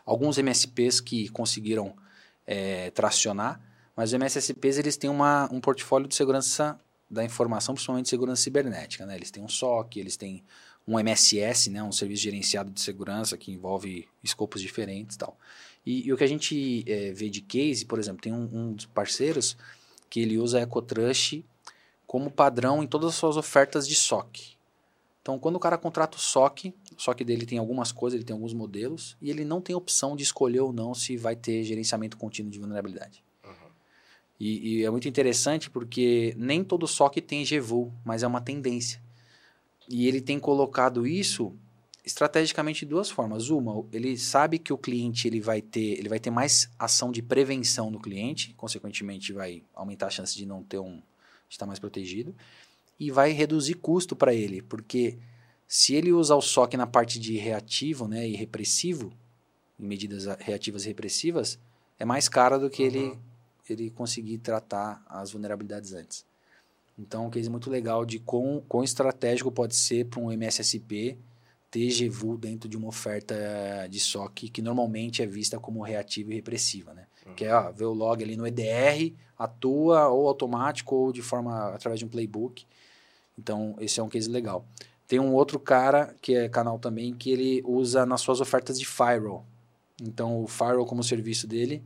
[0.06, 1.96] alguns MSPs que conseguiram
[2.46, 3.60] é, tracionar,
[3.96, 6.80] mas os MSSPs eles têm uma, um portfólio de segurança
[7.10, 9.06] da informação, principalmente segurança cibernética.
[9.06, 9.16] Né?
[9.16, 10.44] Eles têm um SOC, eles têm
[10.88, 11.82] um MSS, né?
[11.84, 15.38] um serviço gerenciado de segurança que envolve escopos diferentes tal.
[15.86, 18.74] E, e o que a gente é, vê de case, por exemplo, tem um, um
[18.74, 19.58] dos parceiros
[20.10, 21.44] que ele usa a EcoTrust
[22.06, 24.58] como padrão em todas as suas ofertas de SOC.
[25.22, 28.34] Então, quando o cara contrata o SOC, o SOC dele tem algumas coisas, ele tem
[28.34, 32.16] alguns modelos, e ele não tem opção de escolher ou não se vai ter gerenciamento
[32.16, 33.22] contínuo de vulnerabilidade.
[34.40, 39.02] E, e, é muito interessante porque nem todo SOC tem GVU, mas é uma tendência.
[39.90, 41.56] E ele tem colocado isso
[42.06, 43.50] estrategicamente de duas formas.
[43.50, 47.22] Uma, ele sabe que o cliente ele vai ter, ele vai ter mais ação de
[47.22, 51.02] prevenção no cliente, consequentemente vai aumentar a chance de não ter um
[51.50, 52.36] de estar mais protegido
[53.00, 55.18] e vai reduzir custo para ele, porque
[55.68, 59.14] se ele usar o SOC na parte de reativo, né, e repressivo,
[59.80, 61.60] em medidas reativas e repressivas,
[62.00, 62.88] é mais caro do que uhum.
[62.88, 63.20] ele
[63.74, 66.26] ele conseguir tratar as vulnerabilidades antes.
[66.98, 71.18] Então, um case muito legal de quão, quão estratégico pode ser para um MSSP
[71.70, 73.36] ter GVU dentro de uma oferta
[73.90, 77.06] de SOC que normalmente é vista como reativa e repressiva, né?
[77.26, 77.36] Uhum.
[77.36, 81.70] Que é, ó, ver o log ali no EDR, atua ou automático ou de forma
[81.70, 82.66] através de um playbook.
[83.38, 84.66] Então, esse é um case legal.
[85.08, 88.86] Tem um outro cara, que é canal também, que ele usa nas suas ofertas de
[88.86, 89.46] firewall.
[90.02, 91.84] Então, o firewall como serviço dele,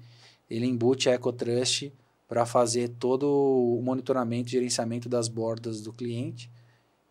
[0.51, 1.93] ele embute a EcoTrust
[2.27, 6.51] para fazer todo o monitoramento e gerenciamento das bordas do cliente.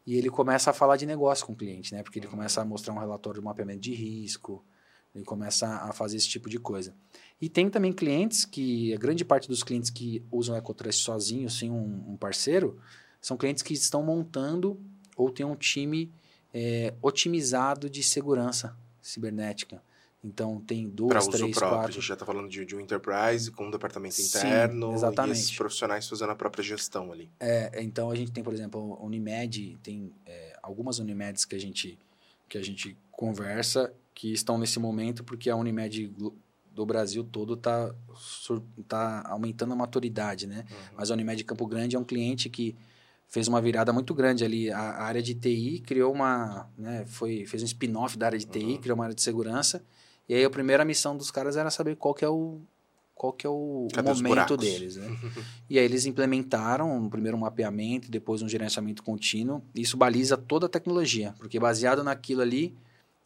[0.07, 2.03] E ele começa a falar de negócio com o cliente, né?
[2.03, 4.63] Porque ele começa a mostrar um relatório de mapeamento de risco,
[5.15, 6.95] ele começa a fazer esse tipo de coisa.
[7.41, 11.71] E tem também clientes que, a grande parte dos clientes que usam EcoTrust sozinho, sem
[11.71, 12.79] um, um, parceiro,
[13.21, 14.79] são clientes que estão montando
[15.17, 16.13] ou têm um time
[16.53, 19.83] é, otimizado de segurança cibernética.
[20.23, 21.79] Então tem duas, uso três, próprio.
[21.79, 21.93] A quatro.
[21.95, 25.39] gente já está falando de, de um enterprise com um departamento Sim, interno e exatamente.
[25.39, 27.31] esses profissionais fazendo a própria gestão ali.
[27.41, 31.59] É, então a gente tem, por exemplo, a Unimed, tem é, algumas Unimeds que a
[31.61, 31.99] gente
[32.49, 36.13] que a gente conversa que estão nesse momento porque a Unimed
[36.75, 37.95] do Brasil todo está
[38.87, 40.65] tá aumentando a maturidade, né?
[40.71, 40.77] Uhum.
[40.97, 42.77] Mas a Unimed Campo Grande é um cliente que
[43.29, 44.71] fez uma virada muito grande ali.
[44.71, 48.45] A, a área de TI criou uma, né, foi, fez um spin-off da área de
[48.47, 48.77] TI, Uhum.
[48.79, 49.83] criou uma área de segurança.
[50.31, 52.61] E aí a primeira missão dos caras era saber qual que é o
[53.17, 55.09] qual que é o Cadê momento deles, né?
[55.69, 59.61] e aí eles implementaram primeiro um mapeamento, depois um gerenciamento contínuo.
[59.75, 62.73] Isso baliza toda a tecnologia, porque baseado naquilo ali,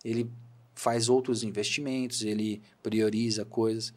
[0.03, 0.31] ele
[0.75, 3.93] faz outros investimentos, ele prioriza coisas.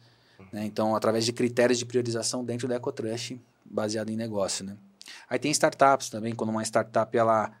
[0.52, 0.66] Né?
[0.66, 4.66] Então, através de critérios de priorização dentro da EcoTrust, baseado em negócio.
[4.66, 4.76] Né?
[5.30, 7.52] Aí tem startups também, quando uma startup ela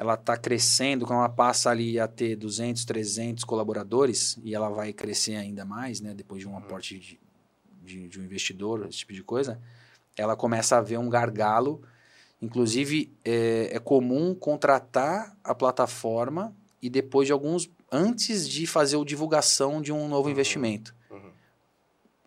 [0.00, 4.94] ela está crescendo, quando ela passa ali a ter 200, 300 colaboradores e ela vai
[4.94, 7.20] crescer ainda mais, né, depois de um aporte de,
[7.82, 9.60] de, de um investidor, esse tipo de coisa,
[10.16, 11.82] ela começa a ver um gargalo.
[12.40, 19.04] Inclusive, é, é comum contratar a plataforma e depois de alguns, antes de fazer a
[19.04, 20.32] divulgação de um novo Uhum.
[20.32, 20.99] investimento Uhum.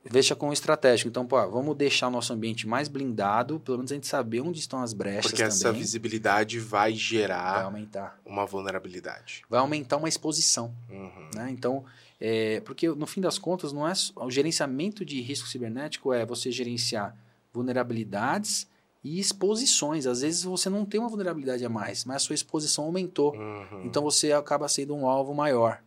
[0.03, 1.09] Veja com o estratégico.
[1.09, 4.59] Então, pô, vamos deixar o nosso ambiente mais blindado, pelo menos a gente saber onde
[4.59, 5.81] estão as brechas Porque essa também.
[5.81, 8.19] visibilidade vai Vai gerar aumentar.
[8.25, 9.43] uma vulnerabilidade.
[9.49, 10.73] Vai aumentar uma exposição.
[10.89, 11.29] Uhum.
[11.35, 11.49] Né?
[11.51, 11.83] Então,
[12.19, 16.51] é, porque no fim das contas, não é o gerenciamento de risco cibernético é você
[16.51, 17.15] gerenciar
[17.53, 18.67] vulnerabilidades
[19.03, 20.05] e exposições.
[20.07, 23.33] Às vezes você não tem uma vulnerabilidade a mais, mas a sua exposição aumentou.
[23.35, 23.83] Uhum.
[23.85, 25.81] Então você acaba sendo um alvo maior.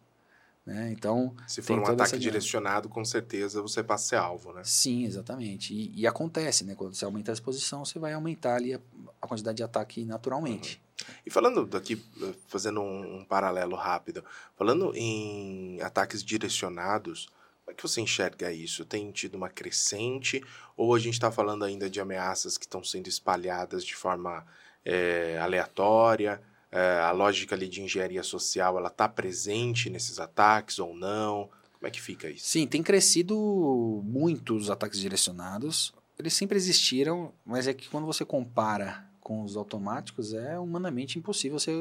[0.67, 0.91] Né?
[0.91, 4.63] Então, Se for um ataque direcionado, com certeza você passa a ser alvo, né?
[4.65, 5.73] Sim, exatamente.
[5.73, 6.75] E, e acontece, né?
[6.75, 8.81] Quando você aumenta a exposição, você vai aumentar ali a,
[9.23, 10.83] a quantidade de ataque naturalmente.
[11.25, 14.25] E falando daqui, eh, fazendo um, um paralelo rápido,
[14.57, 17.29] falando em ataques direcionados,
[17.65, 18.85] como é que você enxerga isso?
[18.85, 20.43] Tem tido uma crescente
[20.77, 24.45] ou a gente está falando ainda de ameaças que estão sendo espalhadas de forma
[24.85, 26.43] eh, aleatória?
[26.77, 31.49] Eh, a lógica ali de engenharia social, ela está presente nesses ataques ou não?
[31.73, 32.45] Como é que fica isso?
[32.47, 35.95] Sim, tem crescido muito os ataques direcionados.
[36.19, 41.59] Eles sempre existiram, mas é que quando você compara com os automáticos, é humanamente impossível.
[41.59, 41.73] Você,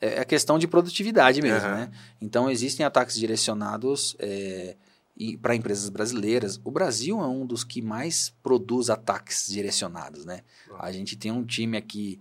[0.00, 1.74] é é questão de produtividade mesmo, Aham.
[1.74, 1.90] né?
[2.20, 4.16] Então, existem ataques direcionados
[5.40, 6.60] para empresas brasileiras.
[6.62, 10.42] O Brasil é um dos que mais produz ataques direcionados, né?
[10.78, 12.20] A gente tem um time aqui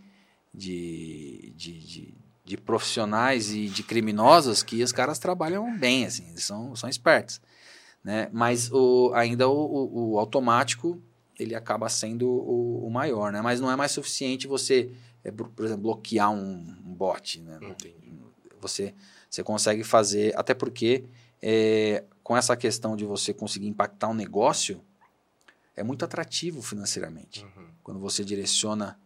[0.54, 6.44] de, de, de, de profissionais e de criminosos que os caras trabalham bem, assim, eles
[6.44, 7.42] são, são espertos.
[8.04, 8.30] Né?
[8.32, 11.02] Mas o, ainda o, o, o automático
[11.38, 13.42] ele acaba sendo o, o maior, né?
[13.42, 14.92] Mas não é mais suficiente você,
[15.24, 17.58] é, por por exemplo, bloquear um, um bot, né?
[17.62, 17.96] Entendi.
[18.60, 18.94] Você,
[19.28, 21.06] você consegue fazer, até porque
[21.42, 24.82] é, com essa questão de você conseguir impactar um negócio,
[25.76, 27.44] é muito atrativo financeiramente.
[27.44, 27.68] Uhum.
[27.82, 29.00] Quando você direciona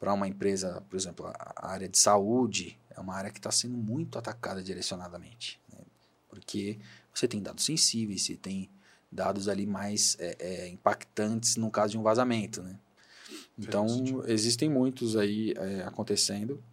[0.00, 3.76] para uma empresa, por exemplo, a área de saúde, é uma área que está sendo
[3.76, 5.60] muito atacada direcionadamente.
[5.70, 5.78] né?
[6.26, 6.78] Porque
[7.14, 8.70] você tem dados sensíveis, você tem
[9.12, 12.62] dados ali mais é, é, impactantes no caso de um vazamento.
[12.62, 12.78] Né?
[13.58, 13.86] Então,
[14.26, 16.64] existem muitos aí é, acontecendo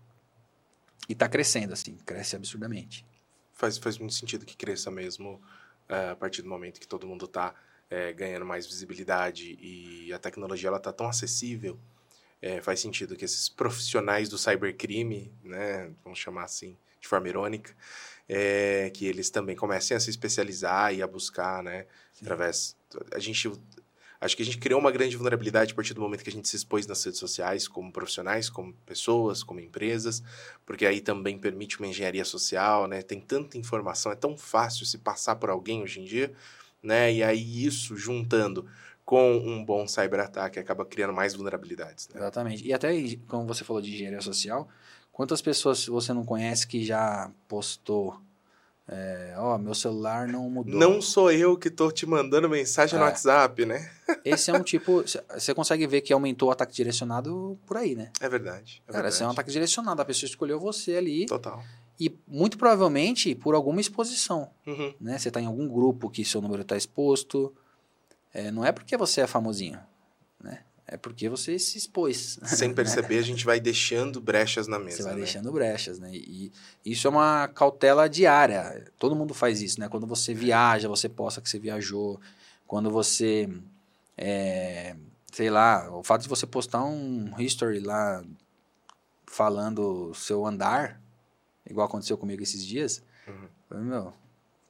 [1.09, 3.05] e está crescendo, assim, cresce absurdamente.
[3.51, 5.41] Faz, faz muito sentido que cresça mesmo
[5.89, 7.55] eh, a partir do momento que todo mundo está
[8.15, 11.79] ganhando mais visibilidade e a tecnologia ela tá tão acessível.
[12.41, 17.75] Eh, faz sentido que esses profissionais do cybercrime, né, vamos chamar assim de forma irônica,
[18.27, 22.25] eh, que eles também comecem a se especializar e a buscar, né, Sim.
[22.25, 22.75] através.
[23.11, 23.49] A gente
[24.19, 26.47] Acho que a gente criou uma grande vulnerabilidade a partir do momento que a gente
[26.47, 30.23] se expôs nas redes sociais, como profissionais, como pessoas, como empresas,
[30.65, 33.03] porque aí também permite uma engenharia social, né?
[33.03, 36.33] Tem tanta informação, é tão fácil se passar por alguém hoje em dia,
[36.81, 37.13] né?
[37.13, 38.67] E aí isso juntando
[39.07, 42.19] com um bom cyberataque acaba criando mais vulnerabilidades, né?
[42.19, 42.67] Exatamente.
[42.67, 42.91] E até,
[43.29, 44.67] como você falou de engenharia social,
[45.13, 48.19] quantas pessoas você não conhece que já postou,
[48.85, 50.77] é, ó, meu celular não mudou.
[50.77, 53.07] Não sou eu que tô te mandando mensagem no É.
[53.07, 53.89] WhatsApp, né?
[54.25, 55.01] Esse é um tipo,
[55.33, 58.11] você consegue ver que aumentou o ataque direcionado por aí, né?
[58.19, 58.83] É verdade.
[58.85, 59.13] É Cara, verdade.
[59.15, 61.63] esse é um ataque direcionado, a pessoa escolheu você ali Total.
[61.97, 64.93] e muito provavelmente por alguma exposição, Uhum.
[64.99, 65.17] né?
[65.17, 67.53] Você está em algum grupo que seu número está exposto,
[68.37, 69.79] é, não é porque você é famosinho,
[70.39, 70.61] né?
[70.85, 72.39] É porque você se expôs.
[72.43, 74.97] Sem perceber, a gente vai deixando brechas na mesa.
[74.97, 75.19] Você vai né?
[75.21, 76.11] deixando brechas, né?
[76.13, 76.51] E
[76.85, 78.85] isso é uma cautela diária.
[78.99, 79.89] Todo mundo faz isso, né?
[79.89, 82.21] Quando você viaja, você posta que você viajou.
[82.67, 83.49] Quando você,
[84.15, 84.95] é,
[85.31, 88.23] sei lá, o fato de você postar um history lá
[89.25, 91.01] falando seu andar,
[91.69, 93.83] igual aconteceu comigo esses dias, Uhum.
[93.83, 94.13] meu,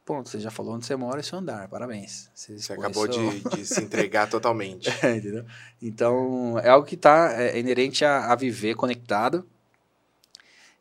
[0.08, 2.30] Ponto, você já falou onde você mora e seu andar, parabéns.
[2.34, 3.30] Você, você acabou seu...
[3.30, 4.89] de, de, se entregar totalmente.
[5.05, 5.45] É, entendeu?
[5.82, 9.45] Então, é algo que está é, inerente a, a, viver conectado.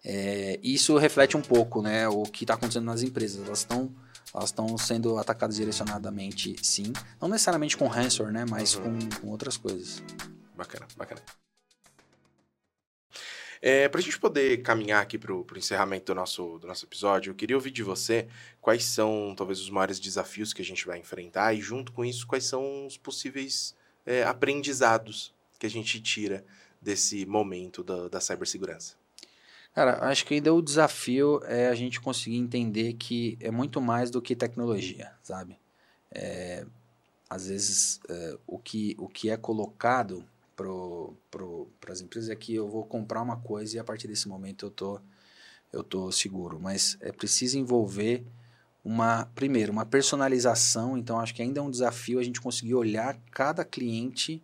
[0.05, 3.45] É, isso reflete um pouco né, o que está acontecendo nas empresas.
[3.45, 3.93] Elas estão
[4.33, 6.93] elas estão sendo atacadas direcionadamente, sim.
[7.21, 8.97] Não necessariamente com ransomware, né, mas uhum.
[9.01, 10.01] com, com outras coisas.
[10.57, 11.21] Bacana, bacana.
[13.61, 17.31] É, para a gente poder caminhar aqui para o encerramento do nosso, do nosso episódio,
[17.31, 18.29] eu queria ouvir de você
[18.61, 22.27] quais são talvez os maiores desafios que a gente vai enfrentar e, junto com isso,
[22.27, 26.45] quais são os possíveis é, aprendizados que a gente tira
[26.81, 28.95] desse momento da, da cibersegurança.
[29.75, 34.11] Cara, acho que ainda o desafio é a gente conseguir entender que é muito mais
[34.11, 35.59] do que tecnologia, sabe?
[36.11, 36.65] É,
[37.29, 40.25] às vezes, é, o, que, o que é colocado
[40.57, 44.67] para as empresas é que eu vou comprar uma coisa e a partir desse momento
[44.67, 45.01] eu tô,
[45.73, 46.59] eu tô seguro.
[46.59, 48.25] Mas é preciso envolver
[48.83, 50.97] uma, primeiro, uma personalização.
[50.97, 54.43] Então, acho que ainda é um desafio a gente conseguir olhar cada cliente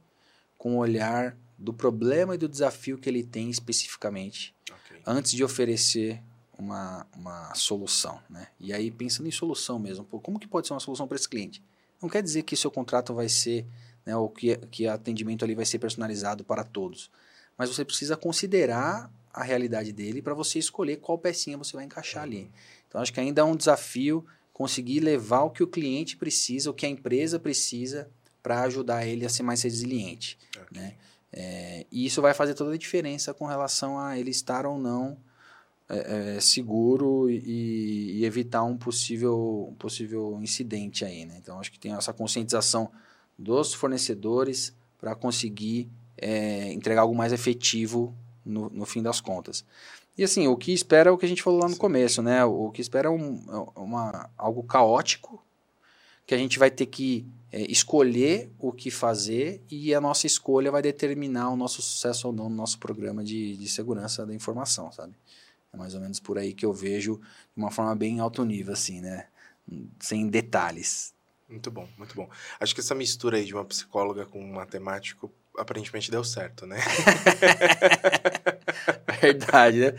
[0.59, 5.01] com o olhar do problema e do desafio que ele tem especificamente okay.
[5.07, 6.21] antes de oferecer
[6.59, 8.21] uma, uma solução.
[8.29, 8.49] Né?
[8.59, 11.29] E aí, pensando em solução mesmo, pô, como que pode ser uma solução para esse
[11.29, 11.63] cliente?
[12.01, 13.65] Não quer dizer que seu contrato vai ser
[14.05, 17.11] né, ou que, que atendimento ali vai ser personalizado para todos.
[17.57, 22.23] Mas você precisa considerar a realidade dele para você escolher qual pecinha você vai encaixar
[22.25, 22.51] ali.
[22.89, 26.75] Então, acho que ainda é um desafio conseguir levar o que o cliente precisa, o
[26.75, 28.11] que a empresa precisa
[28.43, 30.39] para ajudar ele a ser mais resiliente.
[30.51, 30.81] Okay.
[30.81, 30.95] Né?
[31.33, 35.17] É, e isso vai fazer toda a diferença com relação a ele estar ou não
[35.89, 41.25] é, é, seguro e, e, evitar um possível, um possível incidente aí.
[41.25, 41.37] Né?
[41.39, 42.91] Então, acho que tem essa conscientização
[43.43, 48.15] dos fornecedores para conseguir é, entregar algo mais efetivo
[48.45, 49.65] no, no, fim das contas.
[50.17, 51.81] E assim, o que espera é o que a gente falou lá no Sim.
[51.81, 52.45] começo, né?
[52.45, 53.43] O, que espera é um,
[53.77, 55.43] é uma, algo caótico,
[56.27, 60.71] que a gente vai ter que é, escolher o que fazer e a nossa escolha
[60.71, 64.93] vai determinar o nosso sucesso ou não no nosso programa de, de segurança da informação,
[64.93, 65.15] sabe?
[65.73, 68.75] É mais ou menos por aí que eu vejo de uma forma bem alto nível,
[68.75, 69.27] assim, né?
[69.99, 71.15] Sem detalhes.
[71.53, 72.29] Muito bom, muito bom.
[72.59, 76.79] Acho que essa mistura aí de uma psicóloga com um matemático aparentemente deu certo, né?
[79.21, 79.95] Verdade, né?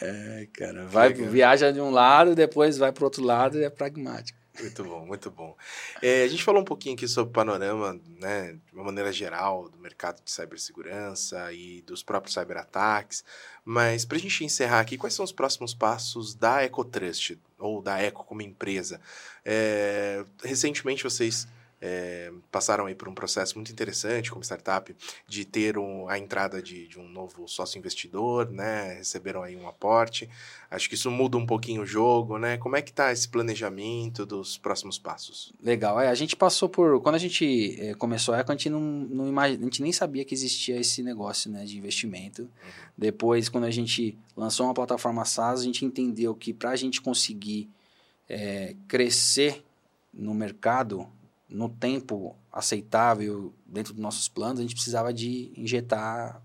[0.00, 4.39] É, cara, vai, viaja de um lado, depois vai para outro lado e é pragmático.
[4.60, 5.56] Muito bom, muito bom.
[6.02, 9.68] É, a gente falou um pouquinho aqui sobre o panorama, né, de uma maneira geral,
[9.68, 13.24] do mercado de cibersegurança e dos próprios cyberataques,
[13.64, 17.98] mas para a gente encerrar aqui, quais são os próximos passos da EcoTrust, ou da
[17.98, 19.00] Eco como empresa?
[19.44, 21.46] É, recentemente vocês
[21.80, 24.94] é, passaram aí por um processo muito interessante como startup
[25.26, 28.94] de ter um, a entrada de, de, um novo sócio investidor, né?
[28.98, 30.28] Receberam aí um aporte.
[30.70, 32.58] Acho que isso muda um pouquinho o jogo, né?
[32.58, 35.54] Como é que está esse planejamento dos próximos passos?
[35.62, 35.98] Legal.
[35.98, 37.00] É, a gente passou por...
[37.00, 39.56] Quando a gente é, começou a Eco, a gente, não, não imag...
[39.56, 42.42] a gente nem sabia que existia esse negócio né, de investimento.
[42.42, 42.48] Uhum.
[42.96, 47.00] Depois, quando a gente lançou uma plataforma SaaS, a gente entendeu que para a gente
[47.00, 47.70] conseguir
[48.28, 49.64] é, crescer
[50.12, 51.08] no mercado,
[51.50, 56.40] no tempo aceitável dentro dos nossos planos, a gente precisava de injetar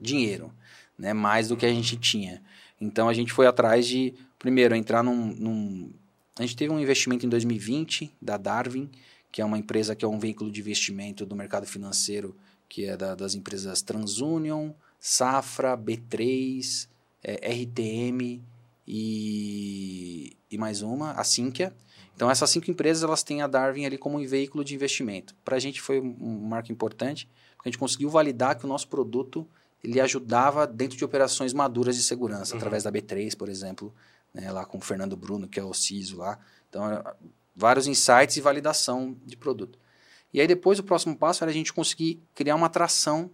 [0.00, 0.52] dinheiro,
[0.98, 1.12] né?
[1.12, 2.42] mais do que a gente tinha.
[2.80, 5.92] Então a gente foi atrás de, primeiro, entrar num, num.
[6.38, 8.90] A gente teve um investimento em 2020 da Darwin,
[9.30, 12.36] que é uma empresa que é um veículo de investimento do mercado financeiro,
[12.68, 16.88] que é da, das empresas TransUnion, Safra, B3,
[17.22, 18.42] é, RTM
[18.86, 21.74] e, e mais uma, a Sinqia.
[22.14, 25.34] Então, essas cinco empresas elas têm a Darwin ali como um veículo de investimento.
[25.44, 28.88] Para a gente foi um marco importante, porque a gente conseguiu validar que o nosso
[28.88, 29.46] produto
[29.82, 32.58] ele ajudava dentro de operações maduras de segurança, uhum.
[32.58, 33.94] através da B3, por exemplo,
[34.32, 36.38] né, lá com o Fernando Bruno, que é o CISO lá.
[36.70, 36.82] Então,
[37.54, 39.78] vários insights e validação de produto.
[40.32, 43.30] E aí depois o próximo passo era a gente conseguir criar uma atração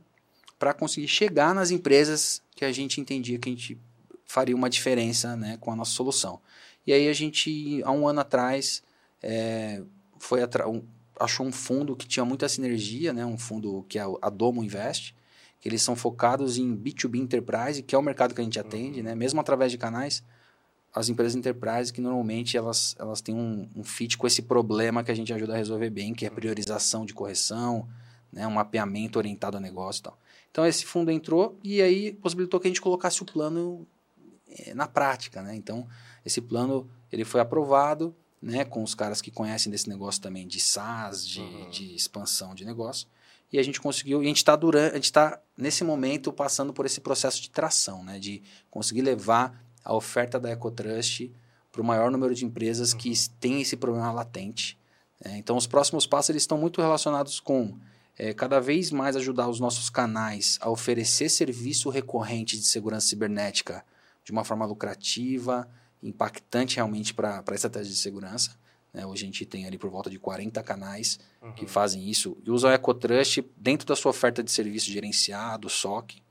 [0.58, 3.80] para conseguir chegar nas empresas que a gente entendia que a gente
[4.26, 6.40] faria uma diferença né, com a nossa solução.
[6.86, 8.82] E aí a gente, há um ano atrás,
[9.22, 9.82] é,
[10.18, 10.82] foi um,
[11.18, 13.24] achou um fundo que tinha muita sinergia, né?
[13.24, 15.14] um fundo que é a Domo Invest,
[15.60, 19.00] que eles são focados em B2B Enterprise, que é o mercado que a gente atende,
[19.00, 19.04] uhum.
[19.04, 19.14] né?
[19.14, 20.22] mesmo através de canais,
[20.92, 25.10] as empresas enterprise que normalmente elas, elas têm um, um fit com esse problema que
[25.10, 27.88] a gente ajuda a resolver bem, que é priorização de correção,
[28.32, 28.46] né?
[28.46, 30.18] um mapeamento orientado a negócio e tal.
[30.50, 33.86] Então esse fundo entrou e aí possibilitou que a gente colocasse o plano
[34.48, 35.42] é, na prática.
[35.42, 35.54] Né?
[35.54, 35.86] Então
[36.24, 40.60] esse plano ele foi aprovado, né, com os caras que conhecem desse negócio também de
[40.60, 41.70] SaaS, de, uhum.
[41.70, 43.06] de expansão de negócio.
[43.52, 46.72] E a gente conseguiu, e a gente está durante, a gente está nesse momento passando
[46.72, 51.30] por esse processo de tração, né, de conseguir levar a oferta da EcoTrust
[51.70, 54.78] para o maior número de empresas que têm esse problema latente.
[55.22, 57.76] É, então, os próximos passos eles estão muito relacionados com
[58.18, 63.84] é, cada vez mais ajudar os nossos canais a oferecer serviço recorrente de segurança cibernética
[64.24, 65.68] de uma forma lucrativa,
[66.02, 68.56] impactante realmente para a estratégia de segurança.
[68.92, 69.06] Né?
[69.06, 71.52] Hoje a gente tem ali por volta de 40 canais uhum.
[71.52, 76.22] que fazem isso e usam o EcoTrust dentro da sua oferta de serviço gerenciado, SOC.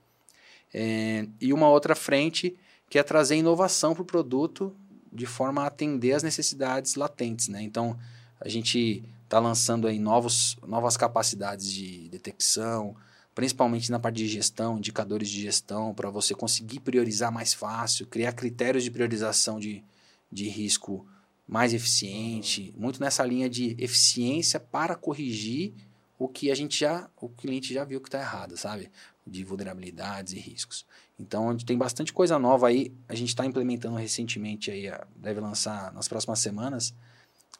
[0.72, 2.56] É, e uma outra frente
[2.88, 4.74] que é trazer inovação para o produto
[5.12, 7.48] de forma a atender as necessidades latentes.
[7.48, 7.62] Né?
[7.62, 7.98] Então,
[8.40, 12.96] a gente está lançando aí novos, novas capacidades de detecção,
[13.40, 18.34] principalmente na parte de gestão, indicadores de gestão, para você conseguir priorizar mais fácil, criar
[18.34, 19.82] critérios de priorização de,
[20.30, 21.06] de risco
[21.48, 25.72] mais eficiente, muito nessa linha de eficiência para corrigir
[26.18, 28.90] o que a gente já, o cliente já viu que está errado, sabe?
[29.26, 30.84] De vulnerabilidades e riscos.
[31.18, 32.92] Então, tem bastante coisa nova aí.
[33.08, 36.92] A gente está implementando recentemente aí, deve lançar nas próximas semanas,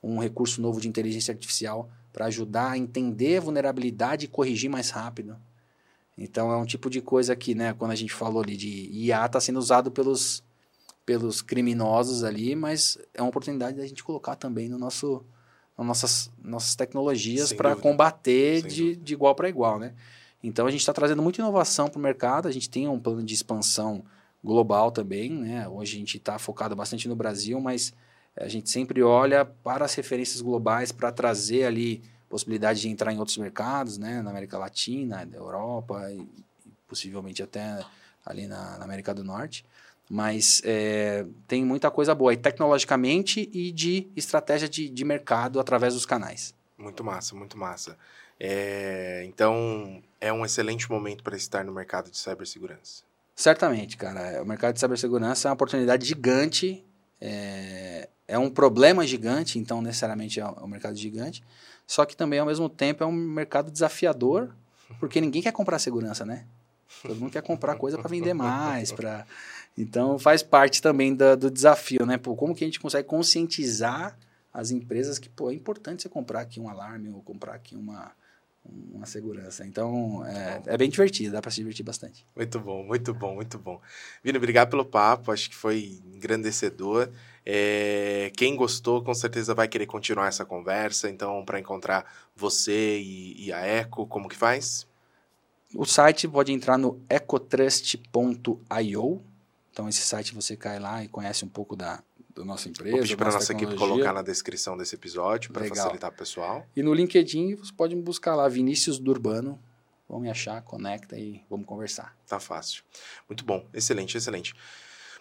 [0.03, 4.91] um recurso novo de inteligência artificial para ajudar a entender a vulnerabilidade e corrigir mais
[4.91, 5.39] rápido.
[6.21, 9.25] Então, é um tipo de coisa que, né, quando a gente falou ali de IA,
[9.25, 10.45] está sendo usado pelos
[11.11, 15.25] pelos criminosos ali, mas é uma oportunidade da gente colocar também no nosso,
[15.77, 19.93] nas nossas, nossas tecnologias para combater de, de igual para igual, né?
[20.41, 23.25] Então a gente está trazendo muita inovação para o mercado, a gente tem um plano
[23.25, 24.05] de expansão
[24.43, 25.67] global também, né?
[25.69, 27.93] Hoje a gente está focado bastante no Brasil, mas
[28.37, 33.19] a gente sempre olha para as referências globais para trazer ali possibilidade de entrar em
[33.19, 34.23] outros mercados, né?
[34.23, 36.27] Na América Latina, na Europa e
[36.89, 37.85] possivelmente até
[38.25, 39.67] ali na, na América do Norte.
[40.09, 45.95] Mas é, tem muita coisa boa, e tecnologicamente e de estratégia de, de mercado através
[45.95, 46.55] dos canais.
[46.79, 47.97] Muito massa, muito massa.
[48.39, 53.05] É, então, é um excelente momento para estar no mercado de cibersegurança.
[53.37, 54.43] Certamente, cara.
[54.43, 56.85] O mercado de cibersegurança é uma oportunidade gigante,
[57.21, 61.43] é, é um problema gigante, então necessariamente é um mercado gigante,
[61.87, 64.55] só que também ao mesmo tempo é um mercado desafiador,
[64.99, 66.47] porque ninguém quer comprar segurança, né?
[67.03, 69.27] Todo mundo quer comprar coisa para vender mais, para
[69.79, 72.19] então faz parte também da, do desafio, né?
[72.19, 74.19] Pô, como que a gente consegue conscientizar
[74.53, 78.13] as empresas que pô, é importante você comprar aqui um alarme ou comprar aqui uma,
[78.65, 79.67] uma segurança.
[79.67, 82.27] Então é, é bem divertido, dá para se divertir bastante.
[82.37, 83.81] Muito bom, muito bom, muito bom.
[84.23, 87.11] Vini, obrigado pelo papo, acho que foi engrandecedor.
[87.45, 91.09] É, quem gostou, com certeza vai querer continuar essa conversa.
[91.09, 92.05] Então, para encontrar
[92.37, 94.87] você e, e a Eco, como que faz?
[95.75, 99.23] O site pode entrar no ecotrust.io.
[99.73, 102.03] Então, esse site você cai lá e conhece um pouco da,
[102.41, 102.93] da nossa empresa.
[102.93, 106.67] Vou pedir para a nossa equipe colocar na descrição desse episódio para facilitar o pessoal.
[106.75, 109.59] E no LinkedIn você pode me buscar lá, Vinícius Durbano.
[110.09, 112.17] Vão me achar, conecta e vamos conversar.
[112.27, 112.83] Tá fácil.
[113.29, 114.55] Muito bom, excelente, excelente.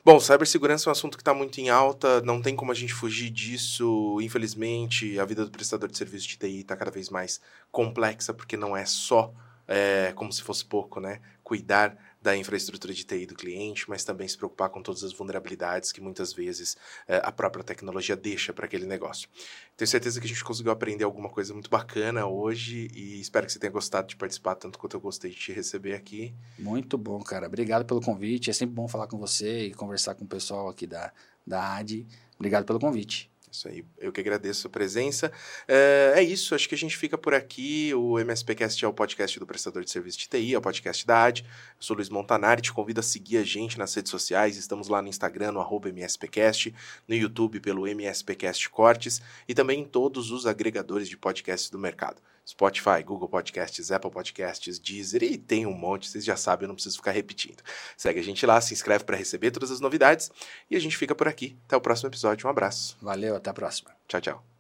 [0.03, 2.93] Bom, cibersegurança é um assunto que está muito em alta, não tem como a gente
[2.93, 4.17] fugir disso.
[4.21, 8.55] Infelizmente, a vida do prestador de serviço de TI está cada vez mais complexa, porque
[8.55, 9.31] não é só
[9.67, 11.19] é, como se fosse pouco, né?
[11.43, 15.91] Cuidar da infraestrutura de TI do cliente, mas também se preocupar com todas as vulnerabilidades
[15.91, 16.75] que muitas vezes
[17.07, 19.29] é, a própria tecnologia deixa para aquele negócio.
[19.77, 23.53] Tenho certeza que a gente conseguiu aprender alguma coisa muito bacana hoje e espero que
[23.53, 26.33] você tenha gostado de participar tanto quanto eu gostei de te receber aqui.
[26.57, 27.47] Muito bom, cara.
[27.47, 28.49] Obrigado pelo convite.
[28.49, 31.13] É sempre bom falar com você e conversar com o pessoal aqui da,
[31.47, 32.05] da AD.
[32.37, 33.31] Obrigado pelo convite.
[33.51, 35.31] Isso aí, eu que agradeço a presença.
[35.67, 37.93] É, é, isso, acho que a gente fica por aqui.
[37.95, 41.25] O MSPcast é o podcast do prestador de serviço de TI, é o podcast da
[41.25, 41.41] AD.
[41.41, 41.47] Eu
[41.79, 44.57] sou Luiz Montanari, te convido a seguir a gente nas redes sociais.
[44.57, 46.73] Estamos lá no Instagram, no MSPcast,
[47.07, 52.21] no YouTube pelo MSPcast Cortes e também em todos os agregadores de podcasts do mercado.
[52.49, 56.73] Spotify, Google Podcasts, Apple Podcasts, Deezer e tem um monte, vocês já sabem, eu não
[56.73, 57.61] preciso ficar repetindo.
[57.95, 60.31] Segue a gente lá, se inscreve para receber todas as novidades
[60.67, 61.55] e a gente fica por aqui.
[61.65, 62.97] Até o próximo episódio, um abraço.
[62.99, 63.91] Valeu, até a próxima.
[64.07, 64.49] Tchau, tchau.